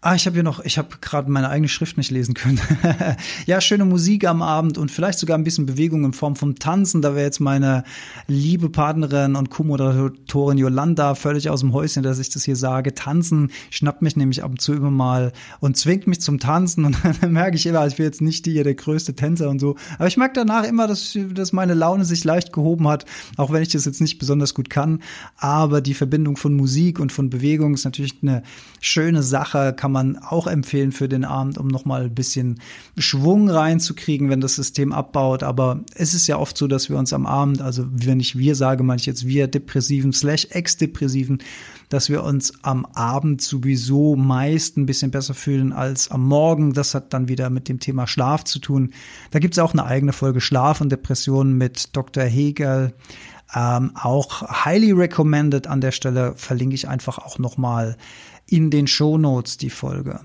Ah, 0.03 0.15
ich 0.15 0.25
habe 0.25 0.33
hier 0.33 0.41
noch, 0.41 0.65
ich 0.65 0.79
habe 0.79 0.89
gerade 0.99 1.29
meine 1.29 1.49
eigene 1.49 1.69
Schrift 1.69 1.95
nicht 1.95 2.09
lesen 2.09 2.33
können. 2.33 2.59
ja, 3.45 3.61
schöne 3.61 3.85
Musik 3.85 4.25
am 4.25 4.41
Abend 4.41 4.79
und 4.79 4.89
vielleicht 4.89 5.19
sogar 5.19 5.37
ein 5.37 5.43
bisschen 5.43 5.67
Bewegung 5.67 6.03
in 6.05 6.13
Form 6.13 6.35
von 6.35 6.55
Tanzen. 6.55 7.03
Da 7.03 7.13
wäre 7.13 7.23
jetzt 7.23 7.39
meine 7.39 7.83
liebe 8.25 8.71
Partnerin 8.71 9.35
und 9.35 9.51
Co-Moderatorin 9.51 10.57
Yolanda 10.57 11.13
völlig 11.13 11.51
aus 11.51 11.59
dem 11.59 11.71
Häuschen, 11.71 12.01
dass 12.01 12.17
ich 12.17 12.29
das 12.29 12.43
hier 12.43 12.55
sage. 12.55 12.95
Tanzen 12.95 13.51
schnappt 13.69 14.01
mich 14.01 14.15
nämlich 14.15 14.43
ab 14.43 14.49
und 14.49 14.59
zu 14.59 14.73
immer 14.73 14.89
mal 14.89 15.33
und 15.59 15.77
zwingt 15.77 16.07
mich 16.07 16.19
zum 16.19 16.39
Tanzen 16.39 16.85
und 16.85 16.97
dann 17.21 17.31
merke 17.31 17.57
ich 17.57 17.67
immer, 17.67 17.85
ich 17.85 17.97
bin 17.97 18.05
jetzt 18.07 18.21
nicht 18.21 18.47
die, 18.47 18.55
der 18.63 18.73
größte 18.73 19.13
Tänzer 19.13 19.51
und 19.51 19.59
so. 19.59 19.75
Aber 19.99 20.07
ich 20.07 20.17
merke 20.17 20.33
danach 20.33 20.63
immer, 20.63 20.87
dass, 20.87 21.15
dass 21.31 21.53
meine 21.53 21.75
Laune 21.75 22.05
sich 22.05 22.23
leicht 22.23 22.51
gehoben 22.53 22.87
hat, 22.87 23.05
auch 23.37 23.51
wenn 23.51 23.61
ich 23.61 23.69
das 23.69 23.85
jetzt 23.85 24.01
nicht 24.01 24.17
besonders 24.17 24.55
gut 24.55 24.71
kann. 24.71 25.03
Aber 25.37 25.79
die 25.79 25.93
Verbindung 25.93 26.37
von 26.37 26.55
Musik 26.55 26.99
und 26.99 27.11
von 27.11 27.29
Bewegung 27.29 27.75
ist 27.75 27.85
natürlich 27.85 28.15
eine 28.23 28.41
schöne 28.79 29.21
Sache, 29.21 29.75
kann 29.77 29.90
kann 29.91 30.13
man 30.13 30.23
auch 30.23 30.47
empfehlen 30.47 30.93
für 30.93 31.09
den 31.09 31.25
Abend, 31.25 31.57
um 31.57 31.67
nochmal 31.67 32.03
ein 32.03 32.15
bisschen 32.15 32.61
Schwung 32.97 33.49
reinzukriegen, 33.49 34.29
wenn 34.29 34.39
das 34.39 34.55
System 34.55 34.93
abbaut. 34.93 35.43
Aber 35.43 35.81
es 35.95 36.13
ist 36.13 36.27
ja 36.27 36.37
oft 36.37 36.57
so, 36.57 36.67
dass 36.67 36.89
wir 36.89 36.97
uns 36.97 37.11
am 37.11 37.25
Abend, 37.25 37.61
also 37.61 37.85
wenn 37.91 38.21
ich 38.21 38.37
wir 38.37 38.55
sage, 38.55 38.83
meine 38.83 39.01
ich 39.01 39.05
jetzt 39.05 39.27
wir 39.27 39.47
Depressiven 39.47 40.13
slash 40.13 40.47
Ex-Depressiven, 40.49 41.39
dass 41.89 42.09
wir 42.09 42.23
uns 42.23 42.53
am 42.63 42.85
Abend 42.85 43.41
sowieso 43.41 44.15
meist 44.15 44.77
ein 44.77 44.85
bisschen 44.85 45.11
besser 45.11 45.33
fühlen 45.33 45.73
als 45.73 46.09
am 46.09 46.25
Morgen. 46.25 46.71
Das 46.71 46.95
hat 46.95 47.13
dann 47.13 47.27
wieder 47.27 47.49
mit 47.49 47.67
dem 47.67 47.81
Thema 47.81 48.07
Schlaf 48.07 48.45
zu 48.45 48.59
tun. 48.59 48.91
Da 49.31 49.39
gibt 49.39 49.55
es 49.55 49.59
auch 49.59 49.73
eine 49.73 49.83
eigene 49.83 50.13
Folge 50.13 50.39
Schlaf 50.39 50.79
und 50.79 50.89
Depressionen 50.89 51.57
mit 51.57 51.97
Dr. 51.97 52.23
Hegel. 52.23 52.93
Ähm, 53.53 53.91
auch 53.95 54.65
highly 54.65 54.93
recommended 54.93 55.67
an 55.67 55.81
der 55.81 55.91
Stelle 55.91 56.33
verlinke 56.37 56.75
ich 56.75 56.87
einfach 56.87 57.17
auch 57.17 57.37
nochmal 57.37 57.97
in 58.51 58.69
den 58.69 58.87
Shownotes 58.87 59.57
die 59.57 59.69
Folge. 59.69 60.19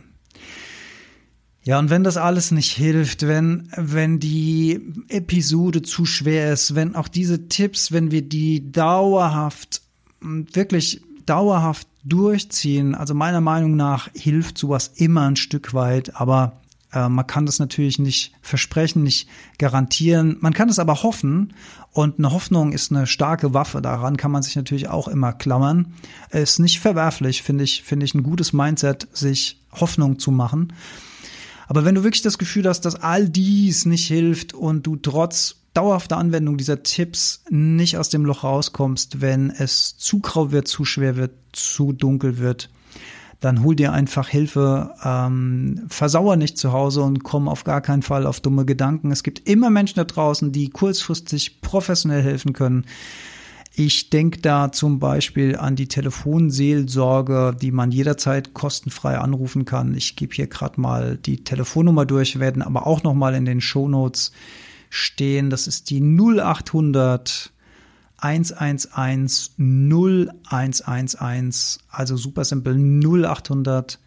Ja, 1.62 1.78
und 1.78 1.90
wenn 1.90 2.04
das 2.04 2.16
alles 2.16 2.52
nicht 2.52 2.72
hilft, 2.72 3.26
wenn, 3.26 3.68
wenn 3.76 4.20
die 4.20 4.80
Episode 5.08 5.82
zu 5.82 6.04
schwer 6.04 6.52
ist, 6.52 6.74
wenn 6.74 6.94
auch 6.94 7.08
diese 7.08 7.48
Tipps, 7.48 7.90
wenn 7.90 8.10
wir 8.10 8.22
die 8.22 8.70
dauerhaft, 8.70 9.82
wirklich 10.20 11.00
dauerhaft 11.24 11.88
durchziehen, 12.04 12.94
also 12.94 13.14
meiner 13.14 13.40
Meinung 13.40 13.74
nach 13.74 14.08
hilft 14.14 14.58
sowas 14.58 14.92
immer 14.94 15.26
ein 15.26 15.34
Stück 15.34 15.74
weit, 15.74 16.14
aber 16.14 16.60
äh, 16.96 17.08
man 17.10 17.26
kann 17.26 17.46
das 17.46 17.58
natürlich 17.58 17.98
nicht 17.98 18.32
versprechen, 18.40 19.02
nicht 19.02 19.28
garantieren. 19.58 20.38
Man 20.40 20.54
kann 20.54 20.70
es 20.70 20.78
aber 20.78 21.02
hoffen. 21.02 21.52
Und 21.92 22.18
eine 22.18 22.32
Hoffnung 22.32 22.72
ist 22.72 22.90
eine 22.90 23.06
starke 23.06 23.54
Waffe. 23.54 23.82
Daran 23.82 24.16
kann 24.16 24.30
man 24.30 24.42
sich 24.42 24.56
natürlich 24.56 24.88
auch 24.88 25.08
immer 25.08 25.32
klammern. 25.32 25.94
Ist 26.30 26.58
nicht 26.58 26.80
verwerflich, 26.80 27.42
finde 27.42 27.64
ich, 27.64 27.82
finde 27.82 28.06
ich 28.06 28.14
ein 28.14 28.22
gutes 28.22 28.52
Mindset, 28.52 29.08
sich 29.12 29.60
Hoffnung 29.72 30.18
zu 30.18 30.30
machen. 30.30 30.72
Aber 31.68 31.84
wenn 31.84 31.94
du 31.94 32.04
wirklich 32.04 32.22
das 32.22 32.38
Gefühl 32.38 32.66
hast, 32.68 32.82
dass 32.82 32.94
all 32.94 33.28
dies 33.28 33.86
nicht 33.86 34.06
hilft 34.06 34.54
und 34.54 34.86
du 34.86 34.96
trotz 34.96 35.56
dauerhafter 35.74 36.16
Anwendung 36.16 36.56
dieser 36.56 36.82
Tipps 36.82 37.42
nicht 37.50 37.98
aus 37.98 38.08
dem 38.08 38.24
Loch 38.24 38.44
rauskommst, 38.44 39.20
wenn 39.20 39.50
es 39.50 39.98
zu 39.98 40.20
grau 40.20 40.52
wird, 40.52 40.68
zu 40.68 40.84
schwer 40.84 41.16
wird, 41.16 41.32
zu 41.52 41.92
dunkel 41.92 42.38
wird, 42.38 42.70
dann 43.40 43.62
hol 43.62 43.76
dir 43.76 43.92
einfach 43.92 44.28
Hilfe, 44.28 44.94
ähm, 45.04 45.82
versauer 45.88 46.36
nicht 46.36 46.58
zu 46.58 46.72
Hause 46.72 47.02
und 47.02 47.22
komm 47.22 47.48
auf 47.48 47.64
gar 47.64 47.80
keinen 47.80 48.02
Fall 48.02 48.26
auf 48.26 48.40
dumme 48.40 48.64
Gedanken. 48.64 49.10
Es 49.10 49.22
gibt 49.22 49.48
immer 49.48 49.70
Menschen 49.70 49.96
da 49.96 50.04
draußen, 50.04 50.52
die 50.52 50.70
kurzfristig 50.70 51.60
professionell 51.60 52.22
helfen 52.22 52.52
können. 52.52 52.86
Ich 53.78 54.08
denke 54.08 54.40
da 54.40 54.72
zum 54.72 54.98
Beispiel 54.98 55.56
an 55.56 55.76
die 55.76 55.86
Telefonseelsorge, 55.86 57.54
die 57.60 57.72
man 57.72 57.90
jederzeit 57.90 58.54
kostenfrei 58.54 59.18
anrufen 59.18 59.66
kann. 59.66 59.94
Ich 59.94 60.16
gebe 60.16 60.34
hier 60.34 60.46
gerade 60.46 60.80
mal 60.80 61.18
die 61.18 61.44
Telefonnummer 61.44 62.06
durch, 62.06 62.40
werden 62.40 62.62
aber 62.62 62.86
auch 62.86 63.02
noch 63.02 63.12
mal 63.12 63.34
in 63.34 63.44
den 63.44 63.60
Shownotes 63.60 64.32
stehen. 64.88 65.50
Das 65.50 65.66
ist 65.66 65.90
die 65.90 66.00
0800 66.00 67.52
111 68.18 69.50
0111, 69.58 71.78
also 71.90 72.16
super 72.16 72.44
simpel 72.44 72.76
0800 72.76 73.98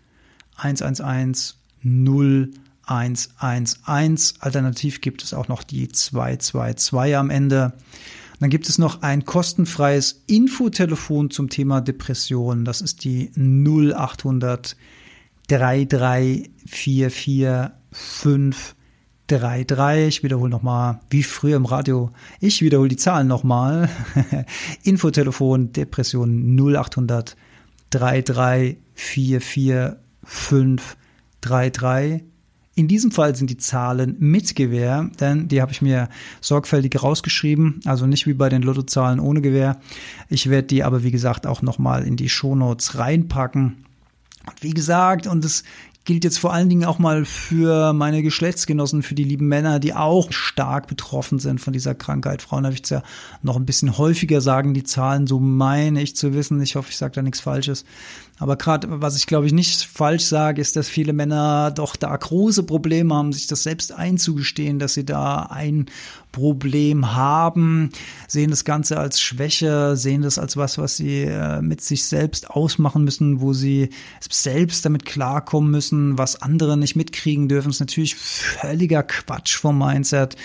111 0.57 1.55
0111. 1.83 2.69
111. 2.89 4.33
Alternativ 4.39 5.01
gibt 5.01 5.23
es 5.23 5.33
auch 5.33 5.47
noch 5.47 5.63
die 5.63 5.87
222 5.89 7.15
am 7.15 7.29
Ende. 7.29 7.73
Dann 8.39 8.49
gibt 8.49 8.67
es 8.69 8.79
noch 8.79 9.01
ein 9.01 9.25
kostenfreies 9.25 10.23
Infotelefon 10.27 11.29
zum 11.29 11.49
Thema 11.49 11.81
Depression. 11.81 12.63
Das 12.65 12.81
ist 12.81 13.03
die 13.03 13.31
0800 13.35 14.75
3344 15.47 17.71
533. 19.29 20.07
Ich 20.07 20.23
wiederhole 20.23 20.49
nochmal, 20.49 20.99
wie 21.09 21.23
früher 21.23 21.55
im 21.55 21.65
Radio. 21.65 22.11
Ich 22.39 22.61
wiederhole 22.61 22.89
die 22.89 22.97
Zahlen 22.97 23.27
nochmal. 23.27 23.89
Infotelefon 24.83 25.71
Depression 25.71 26.59
0800 26.59 27.37
3344 27.91 29.97
533. 30.23 32.23
In 32.75 32.87
diesem 32.87 33.11
Fall 33.11 33.35
sind 33.35 33.49
die 33.49 33.57
Zahlen 33.57 34.15
mit 34.19 34.55
Gewähr, 34.55 35.09
denn 35.19 35.49
die 35.49 35.61
habe 35.61 35.73
ich 35.73 35.81
mir 35.81 36.07
sorgfältig 36.39 37.03
rausgeschrieben, 37.03 37.81
also 37.85 38.07
nicht 38.07 38.25
wie 38.25 38.33
bei 38.33 38.47
den 38.47 38.61
Lottozahlen 38.61 39.19
ohne 39.19 39.41
Gewähr. 39.41 39.81
Ich 40.29 40.49
werde 40.49 40.67
die 40.67 40.83
aber 40.83 41.03
wie 41.03 41.11
gesagt 41.11 41.45
auch 41.45 41.61
nochmal 41.61 42.05
in 42.05 42.15
die 42.15 42.29
Shownotes 42.29 42.97
reinpacken. 42.97 43.83
Und 44.47 44.63
wie 44.63 44.71
gesagt, 44.71 45.27
und 45.27 45.43
es 45.43 45.65
gilt 46.09 46.23
jetzt 46.23 46.39
vor 46.39 46.51
allen 46.51 46.69
Dingen 46.69 46.85
auch 46.85 46.97
mal 46.97 47.23
für 47.23 47.93
meine 47.93 48.23
Geschlechtsgenossen, 48.23 49.03
für 49.03 49.13
die 49.13 49.23
lieben 49.23 49.47
Männer, 49.47 49.79
die 49.79 49.93
auch 49.93 50.31
stark 50.31 50.87
betroffen 50.87 51.37
sind 51.37 51.61
von 51.61 51.71
dieser 51.71 51.93
Krankheit. 51.93 52.41
Frauen 52.41 52.65
habe 52.65 52.73
ich 52.73 52.81
es 52.83 52.89
ja 52.89 53.03
noch 53.43 53.55
ein 53.57 53.67
bisschen 53.67 53.95
häufiger 53.95 54.41
sagen, 54.41 54.73
die 54.73 54.81
Zahlen, 54.81 55.27
so 55.27 55.39
meine 55.39 56.01
ich 56.01 56.15
zu 56.15 56.33
wissen. 56.33 56.59
Ich 56.63 56.75
hoffe, 56.75 56.89
ich 56.89 56.97
sage 56.97 57.13
da 57.13 57.21
nichts 57.21 57.41
Falsches. 57.41 57.85
Aber 58.39 58.55
gerade, 58.55 58.87
was 58.89 59.17
ich 59.17 59.27
glaube 59.27 59.45
ich 59.45 59.53
nicht 59.53 59.83
falsch 59.83 60.23
sage, 60.23 60.59
ist, 60.59 60.75
dass 60.75 60.89
viele 60.89 61.13
Männer 61.13 61.69
doch 61.69 61.95
da 61.95 62.15
große 62.17 62.63
Probleme 62.63 63.13
haben, 63.13 63.31
sich 63.31 63.45
das 63.45 63.61
selbst 63.61 63.91
einzugestehen, 63.91 64.79
dass 64.79 64.95
sie 64.95 65.05
da 65.05 65.43
ein 65.43 65.85
Problem 66.31 67.15
haben, 67.15 67.89
sehen 68.27 68.51
das 68.51 68.63
Ganze 68.63 68.99
als 68.99 69.19
Schwäche, 69.19 69.97
sehen 69.97 70.21
das 70.21 70.37
als 70.37 70.57
was, 70.57 70.77
was 70.77 70.97
sie 70.97 71.23
äh, 71.23 71.61
mit 71.61 71.81
sich 71.81 72.05
selbst 72.05 72.49
ausmachen 72.49 73.03
müssen, 73.03 73.41
wo 73.41 73.53
sie 73.53 73.89
selbst 74.29 74.85
damit 74.85 75.05
klarkommen 75.05 75.71
müssen, 75.71 76.17
was 76.17 76.41
andere 76.41 76.77
nicht 76.77 76.95
mitkriegen 76.95 77.47
dürfen. 77.49 77.69
Das 77.69 77.77
ist 77.77 77.81
natürlich 77.81 78.15
völliger 78.15 79.03
Quatsch 79.03 79.57
vom 79.57 79.77
Mindset. 79.77 80.35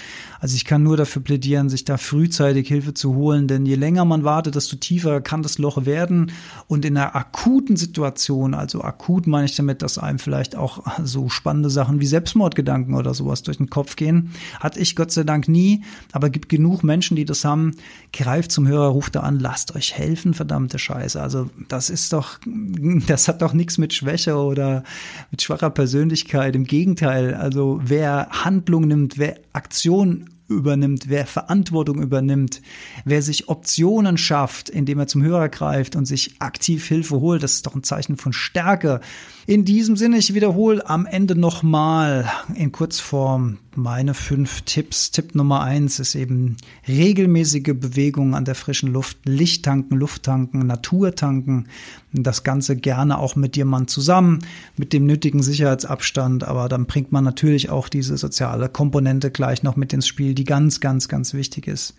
Also 0.44 0.56
ich 0.56 0.66
kann 0.66 0.82
nur 0.82 0.98
dafür 0.98 1.22
plädieren, 1.22 1.70
sich 1.70 1.84
da 1.84 1.96
frühzeitig 1.96 2.68
Hilfe 2.68 2.92
zu 2.92 3.14
holen, 3.14 3.48
denn 3.48 3.64
je 3.64 3.76
länger 3.76 4.04
man 4.04 4.24
wartet, 4.24 4.54
desto 4.54 4.76
tiefer 4.76 5.22
kann 5.22 5.42
das 5.42 5.56
Loch 5.56 5.86
werden. 5.86 6.32
Und 6.66 6.84
in 6.84 6.98
einer 6.98 7.16
akuten 7.16 7.76
Situation, 7.76 8.52
also 8.52 8.82
akut 8.82 9.26
meine 9.26 9.46
ich 9.46 9.56
damit, 9.56 9.80
dass 9.80 9.96
einem 9.96 10.18
vielleicht 10.18 10.54
auch 10.54 10.84
so 11.02 11.30
spannende 11.30 11.70
Sachen 11.70 11.98
wie 11.98 12.06
Selbstmordgedanken 12.06 12.94
oder 12.94 13.14
sowas 13.14 13.42
durch 13.42 13.56
den 13.56 13.70
Kopf 13.70 13.96
gehen, 13.96 14.32
hatte 14.60 14.80
ich 14.80 14.96
Gott 14.96 15.12
sei 15.12 15.24
Dank 15.24 15.48
nie, 15.48 15.73
aber 16.12 16.30
gibt 16.30 16.48
genug 16.48 16.84
Menschen, 16.84 17.16
die 17.16 17.24
das 17.24 17.44
haben. 17.44 17.72
Greift 18.12 18.52
zum 18.52 18.68
Hörer, 18.68 18.88
ruft 18.88 19.14
da 19.14 19.20
an, 19.20 19.40
lasst 19.40 19.74
euch 19.74 19.94
helfen, 19.94 20.34
verdammte 20.34 20.78
Scheiße. 20.78 21.20
Also 21.20 21.50
das 21.68 21.90
ist 21.90 22.12
doch, 22.12 22.38
das 23.06 23.28
hat 23.28 23.42
doch 23.42 23.52
nichts 23.52 23.78
mit 23.78 23.94
Schwäche 23.94 24.36
oder 24.36 24.84
mit 25.30 25.42
schwacher 25.42 25.70
Persönlichkeit. 25.70 26.56
Im 26.56 26.64
Gegenteil, 26.64 27.34
also 27.34 27.80
wer 27.82 28.28
Handlung 28.30 28.88
nimmt, 28.88 29.18
wer 29.18 29.36
Aktion 29.52 30.30
übernimmt, 30.48 31.08
wer 31.08 31.26
Verantwortung 31.26 32.02
übernimmt, 32.02 32.60
wer 33.04 33.22
sich 33.22 33.48
Optionen 33.48 34.18
schafft, 34.18 34.68
indem 34.68 34.98
er 34.98 35.06
zum 35.06 35.22
Hörer 35.22 35.48
greift 35.48 35.96
und 35.96 36.04
sich 36.04 36.40
aktiv 36.40 36.86
Hilfe 36.86 37.20
holt, 37.20 37.42
das 37.42 37.54
ist 37.54 37.66
doch 37.66 37.74
ein 37.74 37.82
Zeichen 37.82 38.16
von 38.16 38.32
Stärke. 38.32 39.00
In 39.46 39.66
diesem 39.66 39.94
Sinne, 39.96 40.16
ich 40.16 40.32
wiederhole 40.32 40.88
am 40.88 41.04
Ende 41.04 41.36
nochmal 41.36 42.30
in 42.54 42.72
Kurzform 42.72 43.58
meine 43.74 44.14
fünf 44.14 44.62
Tipps. 44.62 45.10
Tipp 45.10 45.34
Nummer 45.34 45.60
eins 45.60 45.98
ist 45.98 46.14
eben 46.14 46.56
regelmäßige 46.88 47.74
Bewegung 47.74 48.34
an 48.34 48.46
der 48.46 48.54
frischen 48.54 48.90
Luft, 48.90 49.18
Licht 49.26 49.66
tanken, 49.66 49.96
Luft 49.96 50.22
tanken, 50.22 50.66
Natur 50.66 51.14
tanken. 51.14 51.66
Das 52.14 52.42
Ganze 52.42 52.74
gerne 52.76 53.18
auch 53.18 53.36
mit 53.36 53.54
jemand 53.58 53.90
zusammen, 53.90 54.38
mit 54.78 54.94
dem 54.94 55.04
nötigen 55.04 55.42
Sicherheitsabstand. 55.42 56.44
Aber 56.44 56.70
dann 56.70 56.86
bringt 56.86 57.12
man 57.12 57.24
natürlich 57.24 57.68
auch 57.68 57.90
diese 57.90 58.16
soziale 58.16 58.70
Komponente 58.70 59.30
gleich 59.30 59.62
noch 59.62 59.76
mit 59.76 59.92
ins 59.92 60.06
Spiel, 60.06 60.34
die 60.34 60.44
ganz, 60.44 60.80
ganz, 60.80 61.06
ganz 61.06 61.34
wichtig 61.34 61.66
ist. 61.66 61.94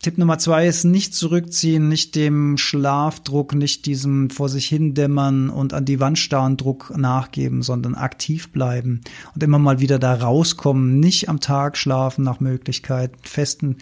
Tipp 0.00 0.16
Nummer 0.16 0.38
zwei 0.38 0.68
ist 0.68 0.84
nicht 0.84 1.12
zurückziehen, 1.12 1.88
nicht 1.88 2.14
dem 2.14 2.56
Schlafdruck, 2.56 3.54
nicht 3.54 3.84
diesem 3.84 4.30
vor 4.30 4.48
sich 4.48 4.68
hindämmern 4.68 5.50
und 5.50 5.74
an 5.74 5.84
die 5.84 5.98
Wand 5.98 6.20
starren 6.20 6.56
Druck 6.56 6.96
nachgeben, 6.96 7.62
sondern 7.62 7.96
aktiv 7.96 8.52
bleiben 8.52 9.00
und 9.34 9.42
immer 9.42 9.58
mal 9.58 9.80
wieder 9.80 9.98
da 9.98 10.14
rauskommen, 10.14 11.00
nicht 11.00 11.28
am 11.28 11.40
Tag 11.40 11.76
schlafen 11.76 12.22
nach 12.22 12.38
Möglichkeit, 12.38 13.10
festen 13.22 13.78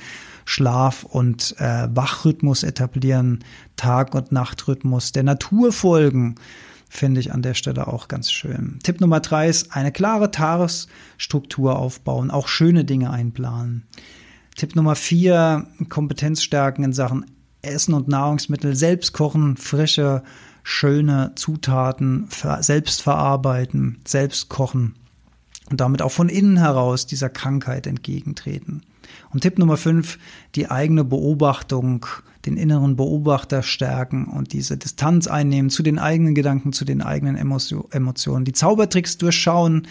Schlaf 0.46 1.04
und 1.04 1.54
äh, 1.58 1.88
Wachrhythmus 1.94 2.62
etablieren, 2.62 3.44
Tag- 3.76 4.14
und 4.14 4.32
Nachtrhythmus, 4.32 5.12
der 5.12 5.22
Natur 5.22 5.70
folgen 5.70 6.36
finde 6.88 7.20
ich 7.20 7.32
an 7.32 7.42
der 7.42 7.54
Stelle 7.54 7.88
auch 7.88 8.08
ganz 8.08 8.30
schön. 8.30 8.78
Tipp 8.82 9.00
Nummer 9.00 9.20
drei 9.20 9.48
ist 9.48 9.76
eine 9.76 9.92
klare 9.92 10.30
Tagesstruktur 10.30 11.78
aufbauen, 11.78 12.30
auch 12.30 12.48
schöne 12.48 12.84
Dinge 12.84 13.10
einplanen. 13.10 13.82
Tipp 14.56 14.74
Nummer 14.74 14.96
vier, 14.96 15.66
Kompetenzstärken 15.88 16.84
in 16.84 16.92
Sachen 16.92 17.26
Essen 17.62 17.94
und 17.94 18.08
Nahrungsmittel, 18.08 18.74
selbst 18.74 19.12
kochen, 19.12 19.56
frische, 19.56 20.22
schöne 20.62 21.32
Zutaten, 21.36 22.28
selbst 22.60 23.02
verarbeiten, 23.02 23.98
selbst 24.06 24.48
kochen 24.48 24.94
und 25.70 25.80
damit 25.80 26.00
auch 26.00 26.12
von 26.12 26.28
innen 26.28 26.56
heraus 26.56 27.06
dieser 27.06 27.28
Krankheit 27.28 27.86
entgegentreten. 27.86 28.82
Und 29.30 29.42
Tipp 29.42 29.58
Nummer 29.58 29.76
fünf, 29.76 30.18
die 30.54 30.70
eigene 30.70 31.04
Beobachtung, 31.04 32.06
den 32.46 32.56
inneren 32.56 32.96
Beobachter 32.96 33.62
stärken 33.62 34.26
und 34.26 34.52
diese 34.52 34.76
Distanz 34.76 35.26
einnehmen 35.26 35.70
zu 35.70 35.82
den 35.82 35.98
eigenen 35.98 36.34
Gedanken, 36.34 36.72
zu 36.72 36.84
den 36.84 37.02
eigenen 37.02 37.36
Emotionen, 37.36 38.44
die 38.44 38.52
Zaubertricks 38.52 39.18
durchschauen, 39.18 39.86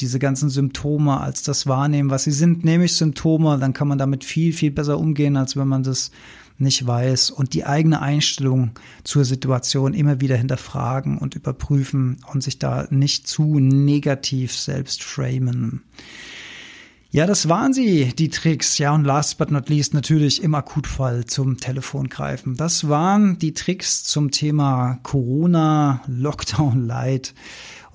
diese 0.00 0.18
ganzen 0.18 0.48
Symptome 0.48 1.20
als 1.20 1.42
das 1.42 1.66
wahrnehmen, 1.66 2.10
was 2.10 2.24
sie 2.24 2.32
sind, 2.32 2.64
nämlich 2.64 2.94
Symptome, 2.94 3.58
dann 3.58 3.72
kann 3.72 3.88
man 3.88 3.98
damit 3.98 4.24
viel, 4.24 4.52
viel 4.52 4.70
besser 4.70 4.98
umgehen, 4.98 5.36
als 5.36 5.56
wenn 5.56 5.68
man 5.68 5.82
das 5.82 6.10
nicht 6.58 6.86
weiß 6.86 7.30
und 7.30 7.54
die 7.54 7.64
eigene 7.64 8.02
Einstellung 8.02 8.72
zur 9.04 9.24
Situation 9.24 9.94
immer 9.94 10.20
wieder 10.20 10.36
hinterfragen 10.36 11.18
und 11.18 11.34
überprüfen 11.34 12.18
und 12.32 12.42
sich 12.42 12.58
da 12.58 12.86
nicht 12.90 13.28
zu 13.28 13.60
negativ 13.60 14.56
selbst 14.56 15.04
framen. 15.04 15.84
Ja, 17.10 17.26
das 17.26 17.48
waren 17.48 17.72
sie, 17.72 18.12
die 18.12 18.28
Tricks. 18.28 18.76
Ja, 18.76 18.94
und 18.94 19.04
last 19.04 19.38
but 19.38 19.50
not 19.50 19.70
least 19.70 19.94
natürlich 19.94 20.42
im 20.42 20.54
Akutfall 20.54 21.24
zum 21.24 21.56
Telefon 21.56 22.10
greifen. 22.10 22.54
Das 22.54 22.90
waren 22.90 23.38
die 23.38 23.54
Tricks 23.54 24.04
zum 24.04 24.30
Thema 24.30 24.98
Corona, 25.02 26.02
Lockdown 26.06 26.86
Light 26.86 27.32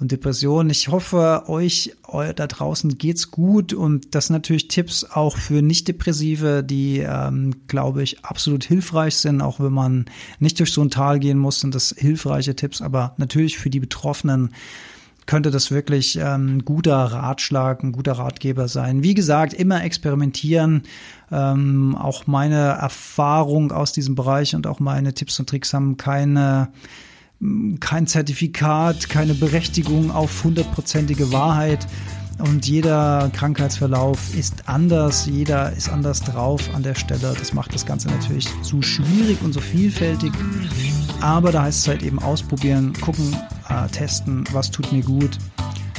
und 0.04 0.12
Depressionen. 0.12 0.70
Ich 0.70 0.89
hoffe, 0.89 1.46
euch 1.48 1.96
da 2.12 2.46
draußen 2.46 2.98
geht's 2.98 3.32
gut 3.32 3.74
und 3.74 4.13
das 4.13 4.28
sind 4.28 4.36
natürlich 4.36 4.68
Tipps 4.68 5.06
auch 5.06 5.38
für 5.38 5.62
Nicht-Depressive, 5.62 6.62
die, 6.62 7.00
ähm, 7.00 7.56
glaube 7.68 8.04
ich, 8.04 8.24
absolut 8.26 8.66
hilfreich 8.66 9.16
sind, 9.16 9.42
auch 9.42 9.62
wenn 9.62 9.72
man 9.72 10.06
nicht 10.39 10.60
durch 10.60 10.74
so 10.74 10.82
ein 10.82 10.89
Tal 10.89 11.20
gehen 11.20 11.39
muss, 11.39 11.62
sind 11.62 11.74
das 11.74 11.96
hilfreiche 11.98 12.54
Tipps, 12.54 12.82
aber 12.82 13.16
natürlich 13.18 13.58
für 13.58 13.70
die 13.70 13.80
Betroffenen 13.80 14.50
könnte 15.26 15.52
das 15.52 15.72
wirklich 15.72 16.18
ähm, 16.18 16.58
ein 16.58 16.66
guter 16.66 16.98
Ratschlag, 16.98 17.82
ein 17.82 17.94
guter 17.94 18.13
Ratgeber 18.13 18.68
sein. 18.68 19.04
Wie 19.04 19.13
gesagt, 19.13 19.54
immer 19.54 19.86
experimentieren. 19.86 20.84
Ähm, 21.32 21.96
auch 21.96 22.28
meine 22.28 22.58
Erfahrung 22.58 23.72
aus 23.72 23.94
diesem 23.94 24.16
Bereich 24.16 24.54
und 24.54 24.68
auch 24.68 24.82
meine 24.82 25.13
Tipps 25.13 25.39
und 25.39 25.48
Tricks 25.48 25.74
haben 25.74 25.96
keine 25.96 26.74
kein 27.79 28.08
Zertifikat, 28.08 29.10
keine 29.10 29.34
Berechtigung 29.34 30.12
auf 30.12 30.43
hundertprozentige 30.43 31.32
Wahrheit. 31.32 31.88
Und 32.39 32.67
jeder 32.67 33.29
Krankheitsverlauf 33.34 34.36
ist 34.36 34.67
anders, 34.67 35.27
jeder 35.27 35.71
ist 35.73 35.89
anders 35.89 36.21
drauf 36.21 36.73
an 36.73 36.84
der 36.84 36.95
Stelle. 36.95 37.36
Das 37.38 37.53
macht 37.53 37.73
das 37.73 37.86
Ganze 37.86 38.08
natürlich 38.08 38.49
so 38.62 38.82
schwierig 38.82 39.41
und 39.43 39.53
so 39.53 39.62
vielfältig. 39.62 40.32
Aber 41.21 41.51
da 41.51 41.63
heißt 41.63 41.79
es 41.82 41.88
halt 41.88 42.03
eben 42.03 42.19
ausprobieren, 42.19 42.93
gucken, 42.99 43.36
äh, 43.69 43.88
testen, 43.89 44.43
was 44.51 44.71
tut 44.71 44.91
mir 44.91 45.03
gut, 45.03 45.38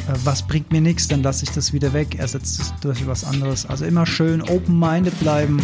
äh, 0.08 0.12
was 0.24 0.42
bringt 0.46 0.72
mir 0.72 0.80
nichts, 0.80 1.08
dann 1.08 1.22
lasse 1.22 1.44
ich 1.44 1.50
das 1.50 1.72
wieder 1.72 1.92
weg, 1.92 2.18
ersetze 2.18 2.62
es 2.62 2.74
durch 2.80 3.06
was 3.06 3.24
anderes. 3.24 3.64
Also 3.64 3.84
immer 3.84 4.04
schön 4.04 4.42
open-minded 4.42 5.18
bleiben 5.20 5.62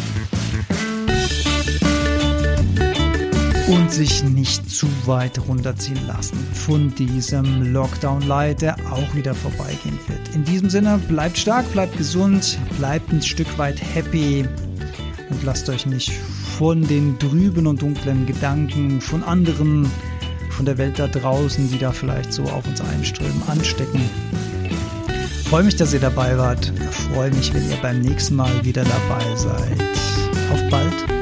und 3.91 3.97
sich 3.97 4.23
nicht 4.23 4.71
zu 4.71 4.87
weit 5.07 5.41
runterziehen 5.49 6.07
lassen 6.07 6.39
von 6.53 6.95
diesem 6.95 7.73
Lockdown 7.73 8.23
Light, 8.23 8.63
der 8.63 8.77
auch 8.89 9.15
wieder 9.17 9.35
vorbeigehen 9.35 9.99
wird. 10.07 10.33
In 10.33 10.45
diesem 10.45 10.71
Sinne, 10.71 11.01
bleibt 11.09 11.37
stark, 11.37 11.71
bleibt 11.73 11.99
gesund, 11.99 12.57
bleibt 12.79 13.13
ein 13.13 13.21
Stück 13.21 13.59
weit 13.59 13.83
happy 13.83 14.47
und 15.29 15.43
lasst 15.43 15.69
euch 15.69 15.87
nicht 15.87 16.13
von 16.57 16.87
den 16.87 17.19
trüben 17.19 17.67
und 17.67 17.83
dunklen 17.83 18.27
Gedanken 18.27 19.01
von 19.01 19.25
anderen, 19.25 19.91
von 20.51 20.67
der 20.67 20.79
Welt 20.79 21.01
da 21.01 21.09
draußen, 21.09 21.69
die 21.69 21.79
da 21.79 21.91
vielleicht 21.91 22.33
so 22.33 22.45
auf 22.45 22.65
uns 22.69 22.81
einströmen, 22.81 23.43
anstecken 23.49 24.09
freue 25.47 25.65
mich, 25.65 25.75
dass 25.75 25.93
ihr 25.93 25.99
dabei 25.99 26.39
wart. 26.39 26.73
Freue 27.13 27.33
mich, 27.33 27.53
wenn 27.53 27.69
ihr 27.69 27.77
beim 27.83 27.99
nächsten 28.03 28.37
Mal 28.37 28.65
wieder 28.65 28.85
dabei 28.85 29.35
seid. 29.35 29.83
Auf 30.53 30.63
bald 30.71 31.20